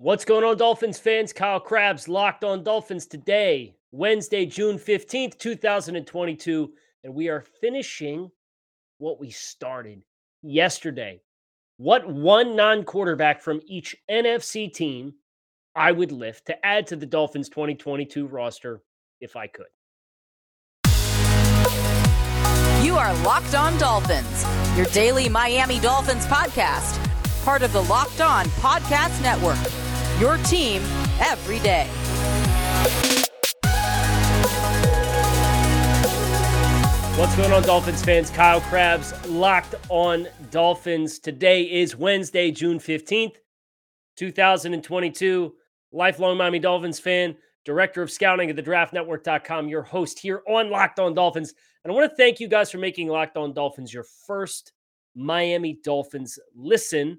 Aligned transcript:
What's 0.00 0.24
going 0.24 0.44
on, 0.44 0.56
Dolphins 0.56 1.00
fans? 1.00 1.32
Kyle 1.32 1.58
Crabbs, 1.58 2.06
locked 2.06 2.44
on 2.44 2.62
Dolphins 2.62 3.04
today, 3.04 3.74
Wednesday, 3.90 4.46
June 4.46 4.78
15th, 4.78 5.36
2022. 5.38 6.70
And 7.02 7.12
we 7.12 7.28
are 7.28 7.44
finishing 7.60 8.30
what 8.98 9.18
we 9.18 9.30
started 9.30 10.04
yesterday. 10.40 11.20
What 11.78 12.08
one 12.08 12.54
non 12.54 12.84
quarterback 12.84 13.42
from 13.42 13.60
each 13.66 13.96
NFC 14.08 14.72
team 14.72 15.14
I 15.74 15.90
would 15.90 16.12
lift 16.12 16.46
to 16.46 16.64
add 16.64 16.86
to 16.88 16.96
the 16.96 17.06
Dolphins 17.06 17.48
2022 17.48 18.28
roster 18.28 18.82
if 19.20 19.34
I 19.34 19.48
could. 19.48 19.66
You 22.86 22.94
are 22.94 23.12
Locked 23.24 23.56
On 23.56 23.76
Dolphins, 23.78 24.46
your 24.76 24.86
daily 24.86 25.28
Miami 25.28 25.80
Dolphins 25.80 26.24
podcast, 26.26 27.04
part 27.44 27.62
of 27.62 27.72
the 27.72 27.82
Locked 27.82 28.20
On 28.20 28.44
Podcast 28.60 29.20
Network. 29.22 29.87
Your 30.20 30.36
team 30.38 30.82
every 31.20 31.60
day. 31.60 31.86
What's 37.16 37.36
going 37.36 37.52
on, 37.52 37.62
Dolphins 37.62 38.04
fans? 38.04 38.28
Kyle 38.28 38.60
Crabbs, 38.62 39.12
locked 39.28 39.76
on 39.88 40.26
Dolphins. 40.50 41.20
Today 41.20 41.62
is 41.62 41.94
Wednesday, 41.94 42.50
June 42.50 42.80
15th, 42.80 43.36
2022. 44.16 45.54
Lifelong 45.92 46.36
Miami 46.36 46.58
Dolphins 46.58 46.98
fan, 46.98 47.36
director 47.64 48.02
of 48.02 48.10
scouting 48.10 48.50
at 48.50 48.56
the 48.56 48.62
draftnetwork.com, 48.62 49.68
your 49.68 49.82
host 49.82 50.18
here 50.18 50.42
on 50.48 50.68
Locked 50.68 50.98
On 50.98 51.14
Dolphins. 51.14 51.54
And 51.84 51.92
I 51.92 51.94
want 51.94 52.10
to 52.10 52.16
thank 52.16 52.40
you 52.40 52.48
guys 52.48 52.72
for 52.72 52.78
making 52.78 53.06
Locked 53.06 53.36
On 53.36 53.52
Dolphins 53.52 53.94
your 53.94 54.04
first 54.26 54.72
Miami 55.14 55.78
Dolphins 55.84 56.40
listen 56.56 57.18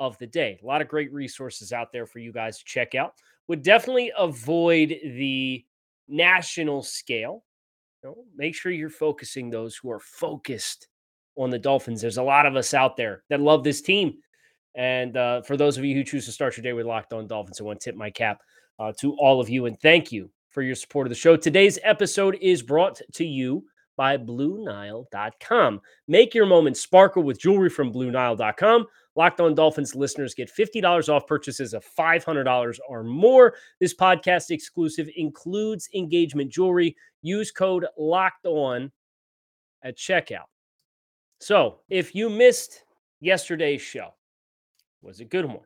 of 0.00 0.18
the 0.18 0.26
day. 0.26 0.58
A 0.62 0.66
lot 0.66 0.80
of 0.80 0.88
great 0.88 1.12
resources 1.12 1.72
out 1.72 1.92
there 1.92 2.06
for 2.06 2.18
you 2.18 2.32
guys 2.32 2.58
to 2.58 2.64
check 2.64 2.94
out. 2.94 3.14
Would 3.46 3.62
definitely 3.62 4.10
avoid 4.18 4.88
the 4.88 5.64
national 6.08 6.82
scale. 6.82 7.44
You 8.02 8.08
know, 8.08 8.24
make 8.34 8.54
sure 8.54 8.72
you're 8.72 8.90
focusing 8.90 9.50
those 9.50 9.76
who 9.76 9.90
are 9.90 10.00
focused 10.00 10.88
on 11.36 11.50
the 11.50 11.58
Dolphins. 11.58 12.00
There's 12.00 12.16
a 12.16 12.22
lot 12.22 12.46
of 12.46 12.56
us 12.56 12.74
out 12.74 12.96
there 12.96 13.22
that 13.28 13.40
love 13.40 13.62
this 13.62 13.82
team. 13.82 14.14
And 14.74 15.16
uh, 15.16 15.42
for 15.42 15.56
those 15.56 15.76
of 15.76 15.84
you 15.84 15.94
who 15.94 16.04
choose 16.04 16.24
to 16.26 16.32
start 16.32 16.56
your 16.56 16.62
day 16.62 16.72
with 16.72 16.86
Locked 16.86 17.12
On 17.12 17.26
Dolphins, 17.26 17.60
I 17.60 17.64
want 17.64 17.80
to 17.80 17.84
tip 17.84 17.96
my 17.96 18.10
cap 18.10 18.40
uh, 18.78 18.92
to 19.00 19.14
all 19.16 19.40
of 19.40 19.48
you 19.48 19.66
and 19.66 19.78
thank 19.80 20.10
you 20.10 20.30
for 20.48 20.62
your 20.62 20.74
support 20.74 21.06
of 21.06 21.10
the 21.10 21.16
show. 21.16 21.36
Today's 21.36 21.78
episode 21.82 22.38
is 22.40 22.62
brought 22.62 23.00
to 23.12 23.24
you 23.24 23.64
by 23.96 24.16
BlueNile.com. 24.16 25.80
Make 26.08 26.34
your 26.34 26.46
moment 26.46 26.76
sparkle 26.76 27.22
with 27.22 27.40
jewelry 27.40 27.70
from 27.70 27.92
BlueNile.com. 27.92 28.86
Locked 29.16 29.40
on 29.40 29.54
Dolphins 29.54 29.94
listeners 29.94 30.34
get 30.34 30.50
$50 30.50 31.08
off 31.08 31.26
purchases 31.26 31.74
of 31.74 31.84
$500 31.98 32.78
or 32.88 33.02
more. 33.02 33.54
This 33.80 33.94
podcast 33.94 34.50
exclusive 34.50 35.08
includes 35.16 35.88
engagement 35.94 36.50
jewelry. 36.50 36.96
Use 37.22 37.50
code 37.50 37.86
locked 37.98 38.46
on 38.46 38.92
at 39.82 39.96
checkout. 39.96 40.46
So 41.40 41.80
if 41.88 42.14
you 42.14 42.30
missed 42.30 42.84
yesterday's 43.20 43.82
show, 43.82 44.14
was 45.02 45.20
a 45.20 45.24
good 45.24 45.46
one. 45.46 45.64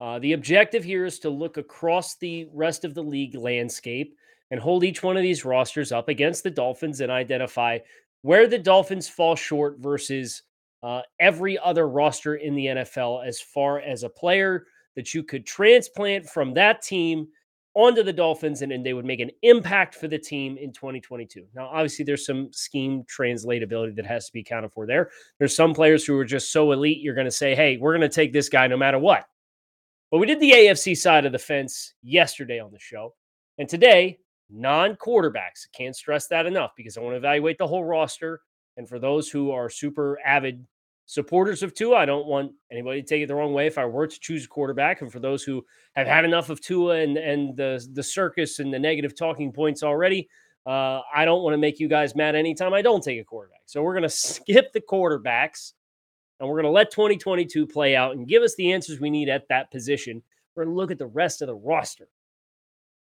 Uh, 0.00 0.18
the 0.18 0.34
objective 0.34 0.84
here 0.84 1.04
is 1.04 1.18
to 1.20 1.30
look 1.30 1.56
across 1.56 2.16
the 2.16 2.48
rest 2.52 2.84
of 2.84 2.94
the 2.94 3.02
league 3.02 3.34
landscape 3.34 4.16
and 4.50 4.60
hold 4.60 4.84
each 4.84 5.02
one 5.02 5.16
of 5.16 5.22
these 5.22 5.44
rosters 5.44 5.92
up 5.92 6.08
against 6.08 6.42
the 6.42 6.50
Dolphins 6.50 7.00
and 7.00 7.10
identify 7.10 7.78
where 8.22 8.46
the 8.46 8.58
Dolphins 8.58 9.08
fall 9.08 9.36
short 9.36 9.78
versus 9.78 10.42
uh, 10.82 11.02
every 11.20 11.58
other 11.58 11.88
roster 11.88 12.36
in 12.36 12.54
the 12.54 12.66
NFL 12.66 13.26
as 13.26 13.40
far 13.40 13.80
as 13.80 14.02
a 14.02 14.08
player 14.08 14.66
that 14.94 15.14
you 15.14 15.22
could 15.22 15.46
transplant 15.46 16.28
from 16.28 16.54
that 16.54 16.82
team 16.82 17.28
onto 17.74 18.02
the 18.02 18.12
Dolphins 18.12 18.62
and, 18.62 18.72
and 18.72 18.84
they 18.84 18.94
would 18.94 19.04
make 19.04 19.20
an 19.20 19.30
impact 19.42 19.94
for 19.94 20.08
the 20.08 20.18
team 20.18 20.56
in 20.56 20.72
2022. 20.72 21.44
Now, 21.54 21.66
obviously, 21.66 22.04
there's 22.06 22.24
some 22.24 22.50
scheme 22.50 23.04
translatability 23.04 23.94
that 23.96 24.06
has 24.06 24.26
to 24.26 24.32
be 24.32 24.40
accounted 24.40 24.72
for 24.72 24.86
there. 24.86 25.10
There's 25.38 25.54
some 25.54 25.74
players 25.74 26.04
who 26.04 26.18
are 26.18 26.24
just 26.24 26.50
so 26.50 26.72
elite, 26.72 27.00
you're 27.00 27.14
going 27.14 27.26
to 27.26 27.30
say, 27.30 27.54
hey, 27.54 27.76
we're 27.76 27.96
going 27.96 28.08
to 28.08 28.14
take 28.14 28.32
this 28.32 28.48
guy 28.48 28.66
no 28.66 28.78
matter 28.78 28.98
what. 28.98 29.26
But 30.10 30.18
we 30.18 30.26
did 30.26 30.40
the 30.40 30.52
AFC 30.52 30.96
side 30.96 31.26
of 31.26 31.32
the 31.32 31.38
fence 31.38 31.92
yesterday 32.02 32.60
on 32.60 32.72
the 32.72 32.78
show. 32.78 33.14
And 33.58 33.68
today, 33.68 34.20
non 34.50 34.96
quarterbacks. 34.96 35.66
Can't 35.72 35.96
stress 35.96 36.26
that 36.28 36.46
enough 36.46 36.72
because 36.76 36.96
I 36.96 37.00
want 37.00 37.14
to 37.14 37.18
evaluate 37.18 37.58
the 37.58 37.66
whole 37.66 37.84
roster. 37.84 38.40
And 38.76 38.88
for 38.88 38.98
those 38.98 39.28
who 39.30 39.52
are 39.52 39.70
super 39.70 40.18
avid 40.24 40.66
supporters 41.06 41.62
of 41.62 41.72
Tua. 41.72 41.96
I 41.96 42.04
don't 42.04 42.26
want 42.26 42.52
anybody 42.70 43.00
to 43.00 43.06
take 43.06 43.22
it 43.22 43.28
the 43.28 43.34
wrong 43.34 43.54
way 43.54 43.66
if 43.66 43.78
I 43.78 43.86
were 43.86 44.06
to 44.06 44.20
choose 44.20 44.44
a 44.44 44.48
quarterback. 44.48 45.00
And 45.00 45.10
for 45.10 45.20
those 45.20 45.42
who 45.42 45.64
have 45.94 46.06
had 46.06 46.24
enough 46.24 46.50
of 46.50 46.60
Tua 46.60 46.96
and, 46.96 47.16
and 47.16 47.56
the, 47.56 47.84
the 47.92 48.02
circus 48.02 48.58
and 48.58 48.74
the 48.74 48.78
negative 48.78 49.16
talking 49.16 49.52
points 49.52 49.82
already, 49.82 50.28
uh, 50.66 51.00
I 51.14 51.24
don't 51.24 51.42
want 51.42 51.54
to 51.54 51.58
make 51.58 51.78
you 51.78 51.88
guys 51.88 52.16
mad 52.16 52.34
anytime 52.34 52.74
I 52.74 52.82
don't 52.82 53.02
take 53.02 53.20
a 53.20 53.24
quarterback. 53.24 53.62
So 53.66 53.82
we're 53.82 53.94
going 53.94 54.02
to 54.02 54.08
skip 54.08 54.72
the 54.72 54.80
quarterbacks 54.80 55.72
and 56.40 56.48
we're 56.48 56.56
going 56.56 56.64
to 56.64 56.70
let 56.70 56.90
2022 56.90 57.66
play 57.66 57.96
out 57.96 58.16
and 58.16 58.28
give 58.28 58.42
us 58.42 58.54
the 58.56 58.72
answers 58.72 59.00
we 59.00 59.08
need 59.08 59.28
at 59.28 59.48
that 59.48 59.70
position. 59.70 60.22
We're 60.54 60.64
going 60.64 60.74
to 60.74 60.78
look 60.78 60.90
at 60.90 60.98
the 60.98 61.06
rest 61.06 61.40
of 61.40 61.46
the 61.46 61.54
roster. 61.54 62.08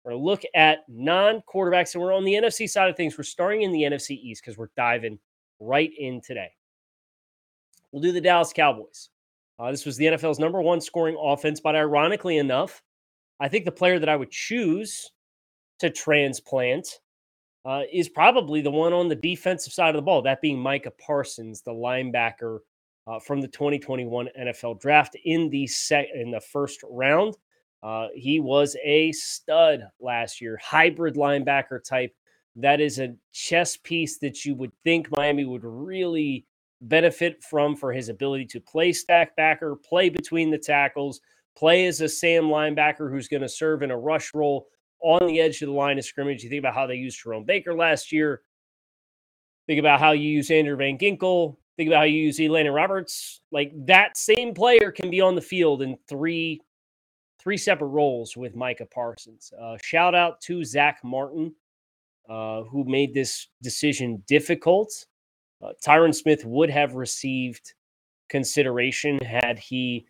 We're 0.04 0.12
going 0.12 0.22
to 0.22 0.26
look 0.26 0.42
at 0.54 0.78
non 0.88 1.42
quarterbacks. 1.52 1.94
And 1.94 2.02
we're 2.02 2.14
on 2.14 2.24
the 2.24 2.34
NFC 2.34 2.68
side 2.68 2.88
of 2.88 2.96
things. 2.96 3.16
We're 3.18 3.24
starting 3.24 3.62
in 3.62 3.72
the 3.72 3.82
NFC 3.82 4.10
East 4.10 4.42
because 4.42 4.56
we're 4.56 4.70
diving 4.76 5.18
right 5.60 5.90
in 5.98 6.20
today. 6.20 6.50
We'll 7.92 8.02
do 8.02 8.12
the 8.12 8.20
Dallas 8.20 8.52
Cowboys. 8.52 9.10
Uh, 9.58 9.70
this 9.70 9.84
was 9.84 9.96
the 9.96 10.06
NFL's 10.06 10.38
number 10.38 10.62
one 10.62 10.80
scoring 10.80 11.16
offense, 11.20 11.60
but 11.60 11.74
ironically 11.74 12.38
enough, 12.38 12.82
I 13.40 13.48
think 13.48 13.64
the 13.64 13.72
player 13.72 13.98
that 13.98 14.08
I 14.08 14.16
would 14.16 14.30
choose 14.30 15.10
to 15.80 15.90
transplant 15.90 17.00
uh, 17.64 17.82
is 17.92 18.08
probably 18.08 18.60
the 18.60 18.70
one 18.70 18.92
on 18.92 19.08
the 19.08 19.14
defensive 19.14 19.72
side 19.72 19.90
of 19.90 19.96
the 19.96 20.02
ball, 20.02 20.22
that 20.22 20.40
being 20.40 20.58
Micah 20.58 20.92
Parsons, 20.92 21.62
the 21.62 21.72
linebacker 21.72 22.60
uh, 23.06 23.18
from 23.18 23.40
the 23.40 23.48
2021 23.48 24.28
NFL 24.38 24.80
Draft 24.80 25.16
in 25.24 25.48
the 25.50 25.66
set 25.66 26.06
in 26.14 26.30
the 26.30 26.40
first 26.40 26.80
round. 26.88 27.36
Uh, 27.82 28.08
he 28.14 28.40
was 28.40 28.76
a 28.84 29.12
stud 29.12 29.82
last 30.00 30.40
year, 30.40 30.58
hybrid 30.62 31.14
linebacker 31.14 31.82
type. 31.82 32.14
That 32.56 32.80
is 32.80 32.98
a 32.98 33.14
chess 33.32 33.76
piece 33.76 34.18
that 34.18 34.44
you 34.44 34.54
would 34.56 34.72
think 34.82 35.08
Miami 35.16 35.44
would 35.44 35.64
really 35.64 36.44
benefit 36.80 37.42
from 37.42 37.76
for 37.76 37.92
his 37.92 38.08
ability 38.08 38.46
to 38.46 38.60
play 38.60 38.92
stack 38.92 39.36
backer, 39.36 39.76
play 39.76 40.08
between 40.08 40.50
the 40.50 40.58
tackles, 40.58 41.20
play 41.56 41.86
as 41.86 42.00
a 42.00 42.08
Sam 42.08 42.44
linebacker 42.44 43.10
who's 43.10 43.28
going 43.28 43.42
to 43.42 43.48
serve 43.48 43.82
in 43.82 43.90
a 43.90 43.98
rush 43.98 44.34
role 44.34 44.66
on 45.00 45.26
the 45.26 45.40
edge 45.40 45.62
of 45.62 45.68
the 45.68 45.74
line 45.74 45.98
of 45.98 46.04
scrimmage. 46.04 46.42
You 46.42 46.50
think 46.50 46.60
about 46.60 46.74
how 46.74 46.86
they 46.86 46.96
used 46.96 47.22
Jerome 47.22 47.44
Baker 47.44 47.74
last 47.74 48.12
year. 48.12 48.42
Think 49.66 49.78
about 49.78 50.00
how 50.00 50.12
you 50.12 50.28
use 50.28 50.50
Andrew 50.50 50.76
Van 50.76 50.98
Ginkel. 50.98 51.56
Think 51.76 51.88
about 51.88 51.98
how 51.98 52.04
you 52.04 52.22
use 52.22 52.38
Elandon 52.38 52.74
Roberts. 52.74 53.40
Like 53.52 53.72
that 53.86 54.16
same 54.16 54.54
player 54.54 54.90
can 54.90 55.10
be 55.10 55.20
on 55.20 55.34
the 55.34 55.40
field 55.40 55.82
in 55.82 55.96
three 56.08 56.60
three 57.48 57.56
separate 57.56 57.88
roles 57.88 58.36
with 58.36 58.54
Micah 58.54 58.84
Parsons. 58.84 59.54
Uh, 59.58 59.78
shout 59.82 60.14
out 60.14 60.38
to 60.42 60.62
Zack 60.62 61.00
Martin, 61.02 61.54
uh, 62.28 62.64
who 62.64 62.84
made 62.84 63.14
this 63.14 63.48
decision 63.62 64.22
difficult 64.26 65.06
uh, 65.62 65.72
Tyron 65.82 66.14
Smith 66.14 66.44
would 66.44 66.68
have 66.68 66.94
received 66.94 67.72
consideration 68.28 69.18
had 69.20 69.58
he 69.58 70.06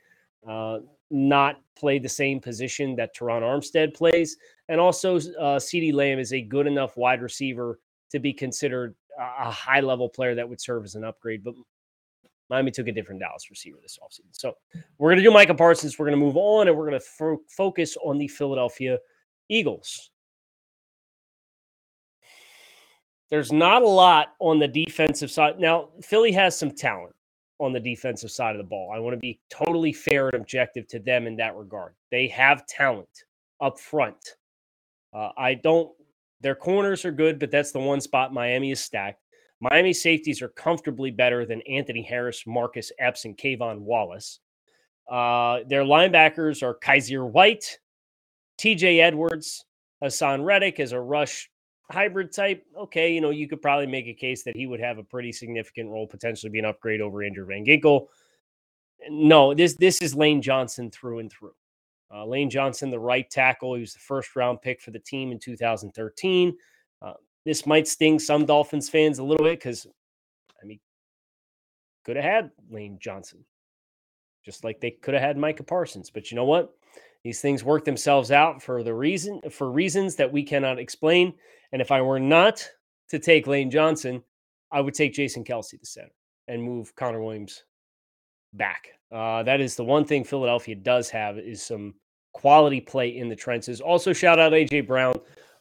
uh, 0.49 0.79
not 1.11 1.61
played 1.77 2.03
the 2.03 2.09
same 2.09 2.41
position 2.41 2.97
that 2.97 3.15
Terron 3.15 3.43
Armstead 3.43 3.95
plays. 3.95 4.37
And 4.69 4.81
also, 4.81 5.17
uh, 5.17 5.59
CeeDee 5.59 5.95
Lamb 5.95 6.19
is 6.19 6.33
a 6.33 6.43
good 6.43 6.67
enough 6.67 6.97
wide 6.97 7.23
receiver 7.23 7.79
to 8.11 8.19
be 8.19 8.33
considered 8.33 8.95
a 9.19 9.51
high 9.51 9.81
level 9.81 10.09
player 10.09 10.35
that 10.35 10.49
would 10.49 10.61
serve 10.61 10.85
as 10.85 10.97
an 10.97 11.05
upgrade. 11.05 11.45
But 11.45 11.55
Miami 12.51 12.71
took 12.71 12.89
a 12.89 12.93
different 12.93 13.21
Dallas 13.21 13.51
receiver 13.51 13.79
this 13.83 13.99
offseason. 14.03 14.33
So 14.33 14.55
we're 14.99 15.11
going 15.11 15.19
to 15.19 15.25
do 15.25 15.31
Micah 15.31 15.55
Parsons. 15.55 15.99
We're 15.99 16.07
going 16.07 16.19
to 16.19 16.25
move 16.25 16.37
on 16.37 16.69
and 16.69 16.77
we're 16.77 16.89
going 16.89 17.01
to 17.01 17.07
fo- 17.07 17.43
focus 17.49 17.97
on 18.03 18.19
the 18.19 18.29
Philadelphia 18.29 18.99
Eagles. 19.49 20.11
There's 23.31 23.53
not 23.53 23.83
a 23.83 23.89
lot 23.89 24.29
on 24.41 24.59
the 24.59 24.69
defensive 24.69 25.31
side. 25.31 25.61
Now, 25.61 25.91
Philly 26.03 26.33
has 26.33 26.59
some 26.59 26.71
talent 26.71 27.15
on 27.59 27.73
the 27.73 27.81
defensive 27.81 28.31
side 28.31 28.55
of 28.55 28.59
the 28.59 28.69
ball. 28.69 28.91
I 28.95 28.99
want 28.99 29.15
to 29.15 29.19
be 29.19 29.41
totally 29.51 29.93
fair 29.93 30.29
and 30.29 30.37
objective 30.37 30.87
to 30.89 30.99
them 30.99 31.27
in 31.27 31.37
that 31.37 31.55
regard. 31.57 31.95
They 32.11 32.29
have 32.29 32.67
talent 32.67 33.25
up 33.61 33.79
front. 33.79 34.37
Uh, 35.13 35.31
I 35.37 35.55
don't, 35.55 35.91
their 36.41 36.55
corners 36.55 37.05
are 37.05 37.13
good, 37.13 37.39
but 37.39 37.51
that's 37.51 37.73
the 37.73 37.81
one 37.81 38.01
spot 38.01 38.33
Miami 38.33 38.71
is 38.71 38.81
stacked. 38.81 39.21
Miami 39.61 39.93
safeties 39.93 40.41
are 40.43 40.49
comfortably 40.49 41.11
better 41.11 41.45
than 41.45 41.61
Anthony 41.63 42.03
Harris, 42.03 42.45
Marcus 42.47 42.93
Epps, 42.99 43.25
and 43.25 43.37
K'Von 43.37 43.81
Wallace. 43.81 44.41
Uh, 45.11 45.61
their 45.69 45.83
linebackers 45.83 46.63
are 46.63 46.79
Kyzir 46.79 47.29
White, 47.29 47.79
TJ 48.59 49.01
Edwards, 49.01 49.65
Haason 50.03 50.45
Reddick 50.45 50.79
as 50.79 50.93
a 50.93 51.01
rush 51.01 51.51
hybrid 51.91 52.33
type, 52.33 52.65
okay, 52.77 53.13
you 53.13 53.21
know, 53.21 53.31
you 53.31 53.49
could 53.49 53.63
probably 53.63 53.87
make 53.87 54.07
a 54.07 54.15
case 54.15 54.43
that 54.45 54.57
he 54.57 54.67
would 54.67 54.81
have 54.81 54.99
a 54.99 55.03
pretty 55.03 55.33
significant 55.33 55.91
role, 55.91 56.07
potentially 56.07 56.51
be 56.51 56.59
an 56.59 56.65
upgrade 56.65 57.01
over 57.01 57.23
Andrew 57.23 57.47
Van 57.47 57.65
Ginkel. 57.65 58.07
No, 59.09 59.55
this 59.55 59.75
this 59.75 60.03
is 60.03 60.15
Lane 60.15 60.43
Johnson 60.43 60.91
through 60.91 61.21
and 61.21 61.31
through. 61.31 61.55
Uh, 62.13 62.27
Lane 62.27 62.51
Johnson, 62.51 62.91
the 62.91 62.99
right 62.99 63.29
tackle, 63.31 63.75
he 63.75 63.81
was 63.81 63.93
the 63.93 64.01
first 64.01 64.35
round 64.35 64.61
pick 64.61 64.81
for 64.81 64.91
the 64.91 64.99
team 64.99 65.31
in 65.31 65.39
2013. 65.39 66.57
This 67.45 67.67
might 67.67 67.89
sting 67.89 68.19
some 68.19 68.45
Dolphins 68.45 68.89
fans 68.89 69.19
a 69.19 69.25
little 69.25 69.45
bit 69.45 69.59
because, 69.59 69.87
I 70.63 70.67
mean, 70.67 70.81
could 72.05 72.17
have 72.17 72.25
had 72.25 72.51
Lane 72.71 72.99
Johnson, 73.01 73.45
just 74.45 74.65
like 74.65 74.81
they 74.81 74.91
could 74.91 75.15
have 75.15 75.23
had 75.23 75.37
Micah 75.39 75.63
Parsons. 75.63 76.11
But 76.11 76.31
you 76.31 76.37
know 76.37 76.45
what? 76.45 76.75
These 77.25 77.41
things 77.41 77.65
work 77.65 77.85
themselves 77.85 78.31
out 78.31 78.63
for 78.63 78.83
the 78.83 78.95
reason 78.95 79.41
for 79.51 79.71
reasons 79.71 80.17
that 80.17 80.33
we 80.33 80.43
cannot 80.43 80.79
explain. 80.79 81.35
And 81.73 81.83
if 81.83 81.91
I 81.91 82.01
were 82.01 82.21
not 82.21 82.67
to 83.11 83.19
take 83.19 83.47
Lane 83.47 83.71
Johnson, 83.71 84.23
I 84.71 84.81
would 84.81 84.95
take 84.95 85.15
Jason 85.15 85.45
Kelce 85.45 85.79
to 85.79 85.87
center 85.87 86.13
and 86.47 86.63
move 86.63 86.95
Connor 86.95 87.23
Williams 87.23 87.65
back. 88.55 88.89
Uh, 89.11 89.43
that 89.43 89.61
is 89.61 89.77
the 89.77 89.85
one 89.85 90.05
thing 90.05 90.25
Philadelphia 90.25 90.75
does 90.75 91.11
have 91.11 91.39
is 91.39 91.63
some 91.63 91.95
quality 92.33 92.81
play 92.81 93.17
in 93.17 93.29
the 93.29 93.37
trenches. 93.37 93.81
Also, 93.81 94.13
shout 94.13 94.39
out 94.39 94.53
AJ 94.53 94.87
Brown. 94.87 95.15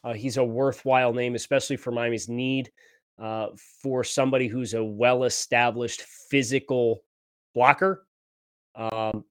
Uh, 0.07 0.13
he's 0.13 0.37
a 0.37 0.43
worthwhile 0.43 1.13
name, 1.13 1.35
especially 1.35 1.75
for 1.75 1.91
Miami's 1.91 2.29
need 2.29 2.71
uh, 3.19 3.47
for 3.83 4.05
somebody 4.05 4.47
who's 4.47 4.73
a 4.73 4.81
well-established 4.81 6.01
physical 6.01 7.03
blocker. 7.53 8.07
Um, 8.73 9.25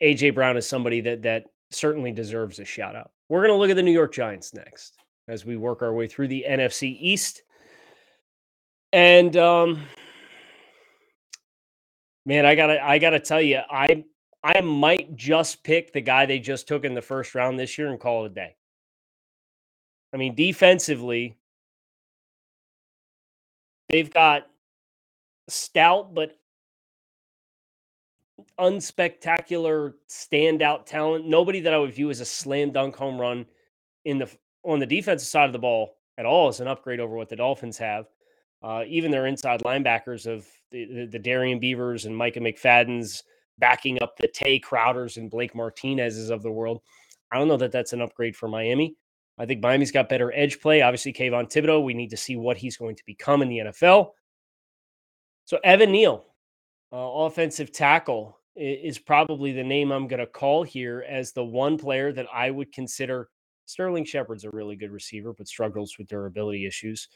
AJ 0.00 0.36
Brown 0.36 0.56
is 0.56 0.68
somebody 0.68 1.00
that 1.00 1.22
that 1.22 1.46
certainly 1.70 2.12
deserves 2.12 2.60
a 2.60 2.64
shout 2.64 2.94
out. 2.94 3.10
We're 3.28 3.40
going 3.40 3.52
to 3.52 3.58
look 3.58 3.70
at 3.70 3.76
the 3.76 3.82
New 3.82 3.90
York 3.90 4.12
Giants 4.14 4.54
next 4.54 4.94
as 5.26 5.44
we 5.44 5.56
work 5.56 5.82
our 5.82 5.92
way 5.92 6.06
through 6.06 6.28
the 6.28 6.44
NFC 6.48 6.96
East. 7.00 7.42
And 8.92 9.36
um, 9.36 9.82
man, 12.24 12.46
I 12.46 12.54
gotta 12.54 12.80
I 12.82 12.98
gotta 12.98 13.18
tell 13.18 13.42
you, 13.42 13.62
I 13.68 14.04
I 14.44 14.60
might 14.60 15.16
just 15.16 15.64
pick 15.64 15.92
the 15.92 16.00
guy 16.00 16.24
they 16.24 16.38
just 16.38 16.68
took 16.68 16.84
in 16.84 16.94
the 16.94 17.02
first 17.02 17.34
round 17.34 17.58
this 17.58 17.76
year 17.76 17.88
and 17.88 17.98
call 17.98 18.24
it 18.24 18.30
a 18.30 18.34
day. 18.34 18.54
I 20.12 20.16
mean, 20.16 20.34
defensively, 20.34 21.36
they've 23.90 24.10
got 24.10 24.46
stout 25.48 26.14
but 26.14 26.36
unspectacular 28.58 29.94
standout 30.08 30.86
talent. 30.86 31.26
Nobody 31.26 31.60
that 31.60 31.74
I 31.74 31.78
would 31.78 31.94
view 31.94 32.10
as 32.10 32.20
a 32.20 32.24
slam 32.24 32.72
dunk 32.72 32.96
home 32.96 33.20
run 33.20 33.46
in 34.04 34.18
the 34.18 34.30
on 34.64 34.78
the 34.78 34.86
defensive 34.86 35.28
side 35.28 35.46
of 35.46 35.52
the 35.52 35.58
ball 35.58 35.96
at 36.18 36.26
all 36.26 36.48
is 36.48 36.60
an 36.60 36.68
upgrade 36.68 37.00
over 37.00 37.16
what 37.16 37.28
the 37.28 37.36
Dolphins 37.36 37.78
have. 37.78 38.06
Uh, 38.62 38.82
even 38.88 39.10
their 39.10 39.26
inside 39.26 39.62
linebackers 39.62 40.26
of 40.26 40.46
the, 40.72 40.84
the, 40.86 41.06
the 41.06 41.18
Darrian 41.18 41.60
Beavers 41.60 42.06
and 42.06 42.16
Micah 42.16 42.40
McFadden's 42.40 43.22
backing 43.58 44.02
up 44.02 44.16
the 44.16 44.26
Tae 44.26 44.60
Crowders 44.60 45.16
and 45.16 45.30
Blake 45.30 45.54
Martinez's 45.54 46.30
of 46.30 46.42
the 46.42 46.50
world. 46.50 46.80
I 47.30 47.38
don't 47.38 47.46
know 47.46 47.56
that 47.58 47.70
that's 47.70 47.92
an 47.92 48.00
upgrade 48.00 48.34
for 48.34 48.48
Miami. 48.48 48.96
I 49.38 49.46
think 49.46 49.62
Miami's 49.62 49.92
got 49.92 50.08
better 50.08 50.32
edge 50.34 50.60
play. 50.60 50.82
Obviously, 50.82 51.12
Kayvon 51.12 51.50
Thibodeaux, 51.50 51.84
we 51.84 51.94
need 51.94 52.10
to 52.10 52.16
see 52.16 52.36
what 52.36 52.56
he's 52.56 52.76
going 52.76 52.96
to 52.96 53.02
become 53.06 53.42
in 53.42 53.48
the 53.48 53.58
NFL. 53.58 54.10
So, 55.44 55.58
Evan 55.62 55.92
Neal, 55.92 56.24
uh, 56.92 56.96
offensive 56.96 57.72
tackle, 57.72 58.38
is 58.56 58.98
probably 58.98 59.52
the 59.52 59.62
name 59.62 59.92
I'm 59.92 60.08
going 60.08 60.20
to 60.20 60.26
call 60.26 60.64
here 60.64 61.04
as 61.08 61.32
the 61.32 61.44
one 61.44 61.78
player 61.78 62.12
that 62.12 62.26
I 62.32 62.50
would 62.50 62.72
consider. 62.72 63.28
Sterling 63.66 64.04
Shepard's 64.04 64.44
a 64.44 64.50
really 64.50 64.74
good 64.74 64.90
receiver, 64.90 65.32
but 65.32 65.46
struggles 65.46 65.96
with 65.98 66.08
durability 66.08 66.66
issues. 66.66 67.08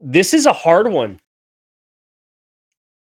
This 0.00 0.34
is 0.34 0.46
a 0.46 0.52
hard 0.52 0.88
one. 0.88 1.20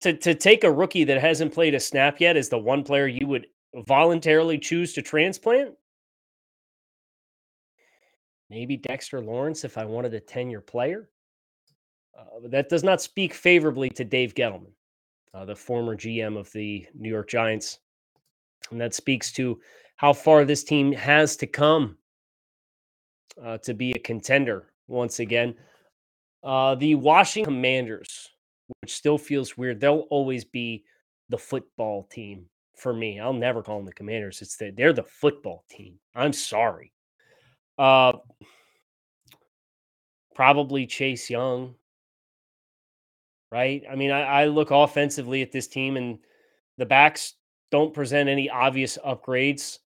To, 0.03 0.13
to 0.13 0.35
take 0.35 0.65
a 0.65 0.73
rookie 0.73 1.05
that 1.05 1.21
hasn't 1.21 1.55
played 1.55 1.75
a 1.75 1.81
snap 1.81 2.21
yet 2.21 2.37
as 2.37 2.49
the 2.49 2.59
one 2.59 2.85
player 2.85 3.07
you 3.07 3.27
would 3.27 3.47
voluntarily 3.87 4.59
choose 4.59 4.93
to 4.95 5.03
transplant? 5.03 5.75
Maybe 8.55 8.77
Dexter 8.77 9.21
Lawrence 9.21 9.65
if 9.65 9.77
I 9.77 9.85
wanted 9.85 10.15
a 10.15 10.21
10 10.21 10.49
year 10.49 10.61
player. 10.61 11.09
Uh, 12.17 12.47
that 12.51 12.69
does 12.69 12.85
not 12.85 13.03
speak 13.03 13.35
favorably 13.35 13.91
to 13.91 14.05
Dave 14.05 14.35
Gettleman 14.35 14.71
uh, 15.35 15.45
the 15.45 15.57
former 15.57 15.97
GM 15.97 16.39
of 16.39 16.51
the 16.53 16.87
New 16.95 17.09
York 17.09 17.29
Giants. 17.29 17.81
And 18.71 18.81
that 18.81 18.95
speaks 18.95 19.33
to 19.33 19.61
how 19.97 20.13
far 20.13 20.45
this 20.45 20.63
team 20.63 20.93
has 20.93 21.37
to 21.39 21.47
come 21.47 21.97
uh, 23.43 23.59
to 23.59 23.75
be 23.75 23.91
a 23.93 23.99
contender 23.99 24.73
once 24.87 25.19
again. 25.19 25.57
Uh, 26.45 26.77
the 26.77 26.95
Washington 26.95 27.55
Commanders, 27.55 28.31
which 28.81 28.95
still 28.95 29.19
feels 29.19 29.59
weird, 29.59 29.81
they'll 29.81 30.07
always 30.11 30.45
be 30.45 30.85
the 31.29 31.39
football 31.39 32.05
team 32.05 32.47
for 32.77 32.93
me. 32.93 33.19
I'll 33.19 33.33
never 33.33 33.63
call 33.63 33.79
them 33.79 33.87
the 33.87 33.93
Commanders. 33.93 34.41
It's 34.41 34.57
the, 34.57 34.71
they're 34.71 34.93
the 34.93 35.03
football 35.03 35.65
team. 35.69 35.99
I'm 36.15 36.33
sorry. 36.33 36.94
Uh, 37.79 38.13
probably 40.35 40.87
Chase 40.87 41.31
Young 41.31 41.75
right? 43.55 43.85
I 43.89 43.95
mean, 43.95 44.11
I, 44.11 44.23
I 44.23 44.45
look 44.47 44.73
offensively 44.73 45.41
at 45.41 45.53
this 45.53 45.69
team, 45.69 45.97
and 45.97 46.19
the 46.77 46.87
backs 46.87 47.35
don't 47.71 47.95
present 47.95 48.29
any 48.29 48.51
obvious 48.51 48.99
upgrades. 49.07 49.79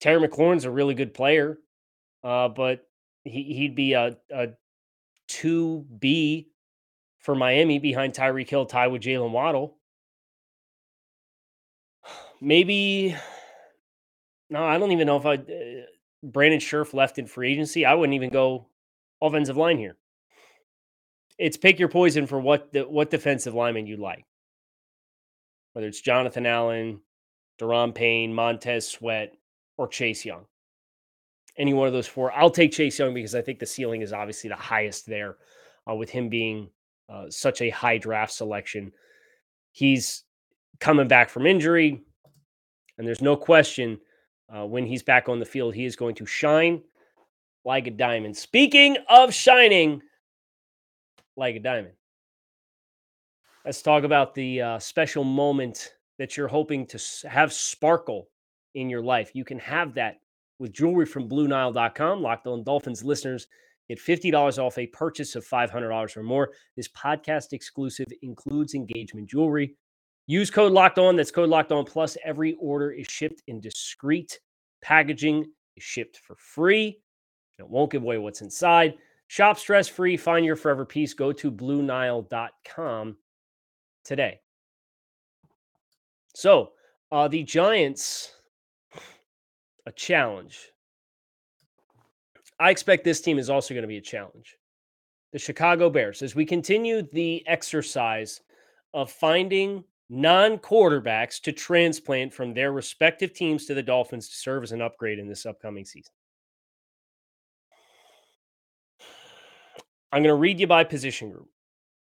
Terry 0.00 0.28
McLaurin's 0.28 0.64
a 0.64 0.70
really 0.70 0.94
good 0.94 1.12
player, 1.12 1.58
uh, 2.22 2.48
but 2.48 2.86
he, 3.24 3.42
he'd 3.42 3.74
be 3.74 3.94
a, 3.94 4.16
a 4.32 4.50
2B 5.28 6.46
for 7.18 7.34
Miami 7.34 7.80
behind 7.80 8.14
Tyreek 8.14 8.48
Hill, 8.48 8.64
tie 8.64 8.86
with 8.86 9.02
Jaylen 9.02 9.32
Waddle. 9.32 9.76
Maybe, 12.40 13.16
no, 14.50 14.64
I 14.64 14.78
don't 14.78 14.92
even 14.92 15.08
know 15.08 15.16
if 15.16 15.26
I. 15.26 15.38
Brandon 16.32 16.60
Scherff 16.60 16.94
left 16.94 17.18
in 17.18 17.26
free 17.26 17.52
agency. 17.52 17.84
I 17.84 17.94
wouldn't 17.94 18.14
even 18.14 18.30
go 18.30 18.66
offensive 19.20 19.56
line 19.56 19.78
here 19.78 19.96
it's 21.38 21.56
pick 21.56 21.78
your 21.78 21.88
poison 21.88 22.26
for 22.26 22.38
what 22.38 22.72
the, 22.72 22.82
what 22.82 23.10
defensive 23.10 23.54
lineman 23.54 23.86
you 23.86 23.96
like. 23.96 24.24
Whether 25.72 25.88
it's 25.88 26.00
Jonathan 26.00 26.46
Allen, 26.46 27.00
Da'Ron 27.60 27.94
Payne, 27.94 28.32
Montez 28.32 28.88
Sweat, 28.88 29.34
or 29.76 29.88
Chase 29.88 30.24
Young. 30.24 30.44
Any 31.56 31.74
one 31.74 31.88
of 31.88 31.92
those 31.92 32.06
four. 32.06 32.32
I'll 32.32 32.50
take 32.50 32.72
Chase 32.72 32.98
Young 32.98 33.14
because 33.14 33.34
I 33.34 33.42
think 33.42 33.58
the 33.58 33.66
ceiling 33.66 34.02
is 34.02 34.12
obviously 34.12 34.48
the 34.48 34.56
highest 34.56 35.06
there 35.06 35.36
uh, 35.88 35.94
with 35.94 36.10
him 36.10 36.28
being 36.28 36.70
uh, 37.08 37.26
such 37.28 37.60
a 37.60 37.70
high 37.70 37.98
draft 37.98 38.32
selection. 38.32 38.92
He's 39.72 40.24
coming 40.78 41.08
back 41.08 41.28
from 41.28 41.46
injury, 41.46 42.02
and 42.98 43.06
there's 43.06 43.22
no 43.22 43.36
question 43.36 44.00
uh, 44.54 44.64
when 44.64 44.86
he's 44.86 45.02
back 45.02 45.28
on 45.28 45.38
the 45.38 45.46
field, 45.46 45.74
he 45.74 45.84
is 45.84 45.96
going 45.96 46.14
to 46.16 46.26
shine 46.26 46.82
like 47.64 47.86
a 47.86 47.90
diamond. 47.90 48.36
Speaking 48.36 48.96
of 49.08 49.32
shining, 49.34 50.02
like 51.36 51.56
a 51.56 51.60
diamond. 51.60 51.94
Let's 53.64 53.82
talk 53.82 54.04
about 54.04 54.34
the 54.34 54.60
uh, 54.60 54.78
special 54.78 55.24
moment 55.24 55.94
that 56.18 56.36
you're 56.36 56.48
hoping 56.48 56.86
to 56.86 57.28
have 57.28 57.52
sparkle 57.52 58.28
in 58.74 58.90
your 58.90 59.02
life. 59.02 59.30
You 59.34 59.44
can 59.44 59.58
have 59.58 59.94
that 59.94 60.20
with 60.58 60.72
jewelry 60.72 61.06
from 61.06 61.28
BlueNile.com. 61.28 62.22
Locked 62.22 62.46
on 62.46 62.62
Dolphins 62.62 63.02
listeners 63.02 63.46
get 63.88 63.98
$50 63.98 64.58
off 64.58 64.78
a 64.78 64.86
purchase 64.88 65.34
of 65.34 65.46
$500 65.46 66.16
or 66.16 66.22
more. 66.22 66.52
This 66.76 66.88
podcast 66.88 67.52
exclusive 67.52 68.06
includes 68.22 68.74
engagement 68.74 69.28
jewelry. 69.28 69.76
Use 70.26 70.50
code 70.50 70.72
Locked 70.72 70.98
On. 70.98 71.16
That's 71.16 71.30
code 71.30 71.50
Locked 71.50 71.72
On. 71.72 71.84
Plus, 71.84 72.16
every 72.24 72.56
order 72.60 72.90
is 72.92 73.06
shipped 73.08 73.42
in 73.46 73.60
discreet 73.60 74.40
packaging. 74.84 75.46
Is 75.76 75.82
shipped 75.82 76.18
for 76.18 76.36
free. 76.36 77.00
It 77.58 77.68
won't 77.68 77.90
give 77.90 78.02
away 78.02 78.18
what's 78.18 78.42
inside. 78.42 78.94
Shop 79.26 79.58
stress 79.58 79.88
free, 79.88 80.16
find 80.16 80.46
your 80.46 80.54
forever 80.54 80.84
peace. 80.84 81.14
Go 81.14 81.32
to 81.32 81.50
BlueNile.com 81.50 83.16
today. 84.04 84.40
So, 86.34 86.72
uh, 87.10 87.26
the 87.26 87.42
Giants, 87.42 88.34
a 89.86 89.92
challenge. 89.92 90.70
I 92.60 92.70
expect 92.70 93.02
this 93.02 93.20
team 93.20 93.38
is 93.38 93.50
also 93.50 93.74
going 93.74 93.82
to 93.82 93.88
be 93.88 93.96
a 93.96 94.02
challenge. 94.02 94.56
The 95.32 95.38
Chicago 95.38 95.90
Bears, 95.90 96.22
as 96.22 96.36
we 96.36 96.44
continue 96.44 97.02
the 97.12 97.42
exercise 97.48 98.40
of 98.92 99.10
finding 99.10 99.82
non 100.08 100.58
quarterbacks 100.58 101.40
to 101.42 101.52
transplant 101.52 102.32
from 102.32 102.54
their 102.54 102.72
respective 102.72 103.32
teams 103.32 103.66
to 103.66 103.74
the 103.74 103.82
Dolphins 103.82 104.28
to 104.28 104.36
serve 104.36 104.62
as 104.62 104.72
an 104.72 104.82
upgrade 104.82 105.18
in 105.18 105.28
this 105.28 105.46
upcoming 105.46 105.84
season. 105.84 106.12
I'm 110.12 110.22
going 110.22 110.32
to 110.32 110.40
read 110.40 110.60
you 110.60 110.68
by 110.68 110.84
position 110.84 111.30
group. 111.30 111.48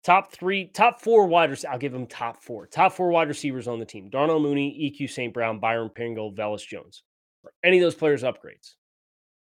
Top 0.03 0.31
three, 0.31 0.67
top 0.67 1.01
four 1.01 1.25
wide 1.25 1.49
receivers. 1.49 1.71
I'll 1.73 1.79
give 1.79 1.91
them 1.91 2.05
top 2.05 2.43
four. 2.43 2.67
Top 2.67 2.93
four 2.93 3.09
wide 3.09 3.27
receivers 3.27 3.67
on 3.67 3.79
the 3.79 3.85
team: 3.85 4.09
Darnell 4.09 4.39
Mooney, 4.39 4.93
EQ 4.93 5.09
St. 5.09 5.33
Brown, 5.33 5.57
Byron 5.57 5.89
Pringle, 5.89 6.31
Velus 6.31 6.67
Jones. 6.67 7.01
Are 7.43 7.51
any 7.63 7.79
of 7.79 7.81
those 7.81 7.95
players 7.95 8.21
upgrades, 8.21 8.75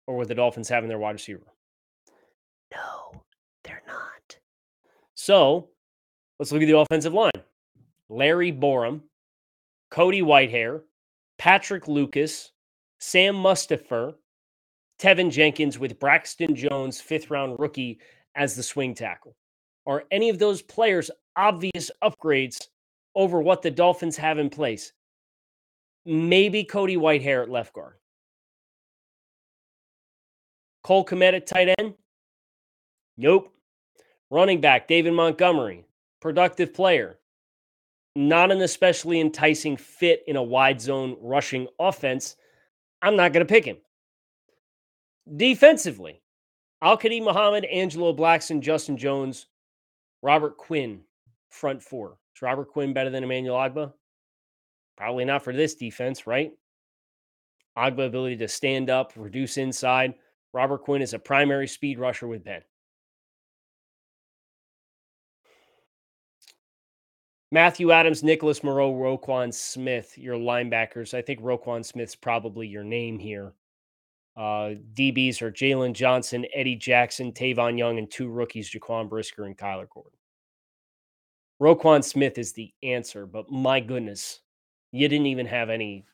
or 0.08 0.16
would 0.16 0.26
the 0.26 0.34
Dolphins 0.34 0.68
have 0.68 0.82
in 0.82 0.88
their 0.88 0.98
wide 0.98 1.12
receiver? 1.12 1.54
No, 2.74 3.22
they're 3.62 3.82
not. 3.86 4.38
So 5.14 5.68
let's 6.40 6.50
look 6.50 6.62
at 6.62 6.66
the 6.66 6.78
offensive 6.78 7.14
line: 7.14 7.30
Larry 8.10 8.52
Borom, 8.52 9.02
Cody 9.90 10.20
Whitehair, 10.20 10.82
Patrick 11.38 11.86
Lucas, 11.86 12.50
Sam 12.98 13.36
Mustipher, 13.36 14.14
Teven 15.00 15.30
Jenkins 15.30 15.78
with 15.78 15.98
Braxton 16.00 16.56
Jones, 16.56 17.00
fifth 17.00 17.30
round 17.30 17.58
rookie, 17.58 18.00
as 18.34 18.56
the 18.56 18.64
swing 18.64 18.94
tackle. 18.94 19.36
Are 19.86 20.04
any 20.10 20.28
of 20.28 20.40
those 20.40 20.60
players 20.60 21.10
obvious 21.36 21.90
upgrades 22.02 22.66
over 23.14 23.40
what 23.40 23.62
the 23.62 23.70
Dolphins 23.70 24.16
have 24.16 24.38
in 24.38 24.50
place? 24.50 24.92
Maybe 26.04 26.64
Cody 26.64 26.96
Whitehair 26.96 27.44
at 27.44 27.48
left 27.48 27.72
guard. 27.72 27.94
Cole 30.82 31.04
Kmet 31.04 31.34
at 31.34 31.46
tight 31.46 31.74
end? 31.78 31.94
Nope. 33.16 33.54
Running 34.30 34.60
back, 34.60 34.88
David 34.88 35.12
Montgomery, 35.12 35.84
productive 36.20 36.74
player. 36.74 37.19
Not 38.16 38.50
an 38.50 38.62
especially 38.62 39.20
enticing 39.20 39.76
fit 39.76 40.22
in 40.26 40.36
a 40.36 40.42
wide 40.42 40.80
zone 40.80 41.16
rushing 41.20 41.68
offense. 41.78 42.36
I'm 43.02 43.16
not 43.16 43.32
going 43.32 43.46
to 43.46 43.52
pick 43.52 43.64
him. 43.64 43.78
Defensively, 45.36 46.20
Al 46.82 46.98
Muhammad, 47.02 47.64
Angelo 47.66 48.14
Blackson, 48.14 48.60
Justin 48.60 48.96
Jones, 48.96 49.46
Robert 50.22 50.56
Quinn, 50.56 51.02
front 51.50 51.82
four. 51.82 52.18
Is 52.34 52.42
Robert 52.42 52.70
Quinn 52.70 52.92
better 52.92 53.10
than 53.10 53.22
Emmanuel 53.22 53.56
Ogbah? 53.56 53.92
Probably 54.96 55.24
not 55.24 55.44
for 55.44 55.52
this 55.52 55.74
defense, 55.74 56.26
right? 56.26 56.52
Ogbah 57.78 58.06
ability 58.06 58.36
to 58.38 58.48
stand 58.48 58.90
up, 58.90 59.12
reduce 59.16 59.56
inside. 59.56 60.14
Robert 60.52 60.82
Quinn 60.82 61.02
is 61.02 61.14
a 61.14 61.18
primary 61.18 61.68
speed 61.68 61.98
rusher 61.98 62.26
with 62.26 62.44
Ben. 62.44 62.62
Matthew 67.52 67.90
Adams, 67.90 68.22
Nicholas 68.22 68.62
Morrow, 68.62 68.92
Roquan 68.92 69.52
Smith, 69.52 70.16
your 70.16 70.36
linebackers. 70.36 71.14
I 71.14 71.22
think 71.22 71.40
Roquan 71.40 71.84
Smith's 71.84 72.14
probably 72.14 72.68
your 72.68 72.84
name 72.84 73.18
here. 73.18 73.54
Uh, 74.36 74.74
DBs 74.94 75.42
are 75.42 75.50
Jaylon 75.50 75.92
Johnson, 75.92 76.46
Eddie 76.54 76.76
Jackson, 76.76 77.32
Tavon 77.32 77.76
Young, 77.76 77.98
and 77.98 78.08
two 78.08 78.28
rookies, 78.28 78.70
Jaquan 78.70 79.08
Brisker 79.08 79.46
and 79.46 79.58
Kyler 79.58 79.88
Gordon. 79.92 80.18
Roquan 81.60 82.04
Smith 82.04 82.38
is 82.38 82.52
the 82.52 82.72
answer, 82.84 83.26
but 83.26 83.50
my 83.50 83.80
goodness, 83.80 84.40
you 84.92 85.08
didn't 85.08 85.26
even 85.26 85.46
have 85.46 85.70
any. 85.70 86.06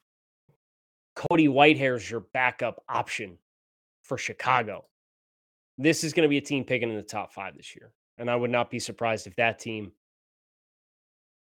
Cody 1.14 1.48
Whitehair's 1.48 2.10
your 2.10 2.20
backup 2.32 2.82
option 2.88 3.38
for 4.02 4.16
Chicago. 4.16 4.86
This 5.78 6.02
is 6.02 6.14
going 6.14 6.24
to 6.24 6.30
be 6.30 6.38
a 6.38 6.42
team 6.42 6.64
picking 6.64 6.88
in 6.88 6.96
the 6.96 7.02
top 7.02 7.32
five 7.32 7.56
this 7.56 7.76
year. 7.76 7.92
And 8.18 8.30
I 8.30 8.36
would 8.36 8.50
not 8.50 8.70
be 8.70 8.78
surprised 8.78 9.26
if 9.26 9.36
that 9.36 9.58
team 9.58 9.92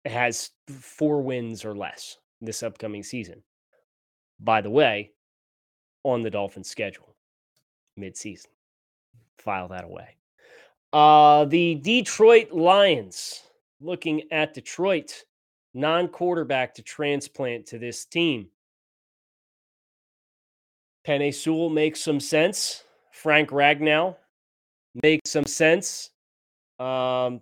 has 0.06 0.52
four 0.68 1.22
wins 1.22 1.64
or 1.64 1.76
less 1.76 2.18
this 2.42 2.64
upcoming 2.64 3.04
season. 3.04 3.44
By 4.40 4.62
the 4.62 4.70
way, 4.70 5.12
on 6.04 6.24
the 6.24 6.30
Dolphins 6.30 6.70
schedule 6.70 7.16
midseason. 8.00 8.48
File 9.38 9.68
that 9.70 9.84
away. 9.84 10.16
Uh, 10.94 11.46
the 11.46 11.76
Detroit 11.76 12.52
Lions 12.52 13.44
looking 13.80 14.24
at 14.32 14.54
Detroit, 14.54 15.24
non 15.74 16.08
quarterback 16.08 16.74
to 16.76 16.82
transplant 16.82 17.66
to 17.68 17.78
this 17.78 18.06
team. 18.06 18.48
Penei 21.08 21.34
Sewell 21.34 21.70
makes 21.70 22.00
some 22.00 22.20
sense. 22.20 22.84
Frank 23.12 23.50
Ragnow 23.50 24.16
makes 25.02 25.32
some 25.32 25.46
sense. 25.46 26.12
Um, 26.80 27.42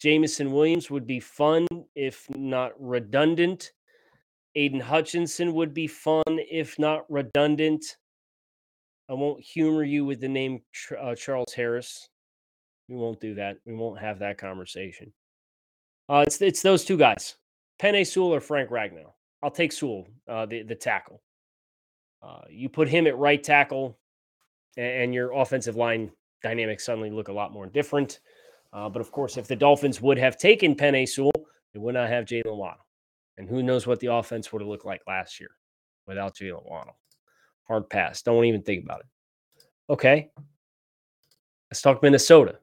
Jameson 0.00 0.52
Williams 0.52 0.90
would 0.90 1.06
be 1.06 1.20
fun 1.20 1.66
if 1.94 2.26
not 2.30 2.72
redundant. 2.78 3.72
Aidan 4.54 4.80
Hutchinson 4.80 5.54
would 5.54 5.74
be 5.74 5.86
fun 5.86 6.22
if 6.28 6.78
not 6.78 7.04
redundant. 7.10 7.84
I 9.08 9.14
won't 9.14 9.42
humor 9.42 9.84
you 9.84 10.04
with 10.04 10.20
the 10.20 10.28
name 10.28 10.60
uh, 11.00 11.14
Charles 11.14 11.52
Harris. 11.54 12.08
We 12.88 12.96
won't 12.96 13.20
do 13.20 13.34
that. 13.34 13.56
We 13.64 13.74
won't 13.74 14.00
have 14.00 14.18
that 14.20 14.38
conversation. 14.38 15.12
Uh, 16.08 16.24
it's 16.26 16.40
it's 16.40 16.62
those 16.62 16.84
two 16.84 16.96
guys, 16.96 17.36
Penei 17.80 18.06
Sewell 18.06 18.34
or 18.34 18.40
Frank 18.40 18.70
Ragnow. 18.70 19.12
I'll 19.42 19.50
take 19.50 19.72
Sewell, 19.72 20.06
uh, 20.26 20.46
the 20.46 20.62
the 20.62 20.74
tackle. 20.74 21.22
Uh, 22.22 22.40
you 22.50 22.68
put 22.68 22.88
him 22.88 23.06
at 23.06 23.16
right 23.16 23.42
tackle, 23.42 23.98
and, 24.76 25.02
and, 25.02 25.14
your 25.14 25.32
offensive 25.32 25.76
line 25.76 26.10
dynamics 26.42 26.84
suddenly 26.84 27.10
look 27.10 27.28
a 27.28 27.32
lot 27.32 27.52
more 27.52 27.66
different. 27.66 28.18
Uh, 28.72 28.88
but 28.88 29.00
of 29.00 29.10
course, 29.10 29.36
if 29.36 29.46
the 29.46 29.56
Dolphins 29.56 30.00
would 30.00 30.18
have 30.18 30.36
taken 30.36 30.74
Penei 30.74 31.08
Sewell, 31.08 31.32
they 31.72 31.78
would 31.80 31.94
not 31.94 32.08
have 32.08 32.24
Jaylen 32.24 32.56
Waddle. 32.56 32.86
And 33.36 33.48
who 33.48 33.62
knows 33.62 33.86
what 33.86 34.00
the 34.00 34.12
offense 34.12 34.52
would 34.52 34.62
have 34.62 34.68
looked 34.68 34.84
like 34.84 35.00
last 35.06 35.40
year 35.40 35.50
without 36.06 36.36
Jaylen 36.36 36.68
Waddle. 36.68 36.98
Hard 37.66 37.88
pass. 37.88 38.22
Don't 38.22 38.44
even 38.44 38.62
think 38.62 38.84
about 38.84 39.00
it. 39.00 39.06
Okay. 39.90 40.30
Let's 41.70 41.82
talk 41.82 42.02
Minnesota. 42.02 42.58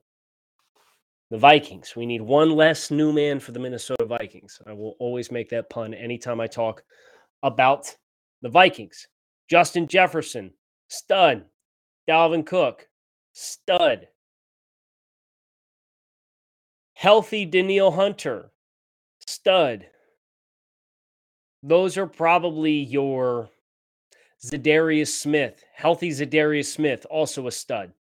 The 1.32 1.38
Vikings. 1.38 1.96
We 1.96 2.06
need 2.06 2.22
one 2.22 2.52
less 2.52 2.92
new 2.92 3.12
man 3.12 3.40
for 3.40 3.52
the 3.52 3.60
Minnesota 3.60 4.06
Vikings. 4.06 4.60
I 4.68 4.74
will 4.74 4.96
always 5.00 5.32
make 5.32 5.50
that 5.50 5.70
pun 5.70 5.94
anytime 5.94 6.40
I 6.40 6.48
talk 6.48 6.84
about 7.42 7.96
the 8.42 8.50
Vikings. 8.50 9.08
Justin 9.50 9.88
Jefferson, 9.88 10.52
stud. 10.88 11.46
Dalvin 12.08 12.46
Cook, 12.46 12.88
stud. 13.34 14.08
Healthy 17.06 17.46
Danielle 17.46 17.92
Hunter, 17.92 18.50
stud. 19.28 19.86
Those 21.62 22.00
are 22.00 22.08
probably 22.08 22.72
your 22.72 23.52
Za'Darius 24.44 25.10
Smith, 25.10 25.64
healthy 25.76 26.10
Za'Darius 26.10 26.66
Smith, 26.66 27.06
also 27.12 27.46
a 27.46 27.52
stud. 27.52 27.94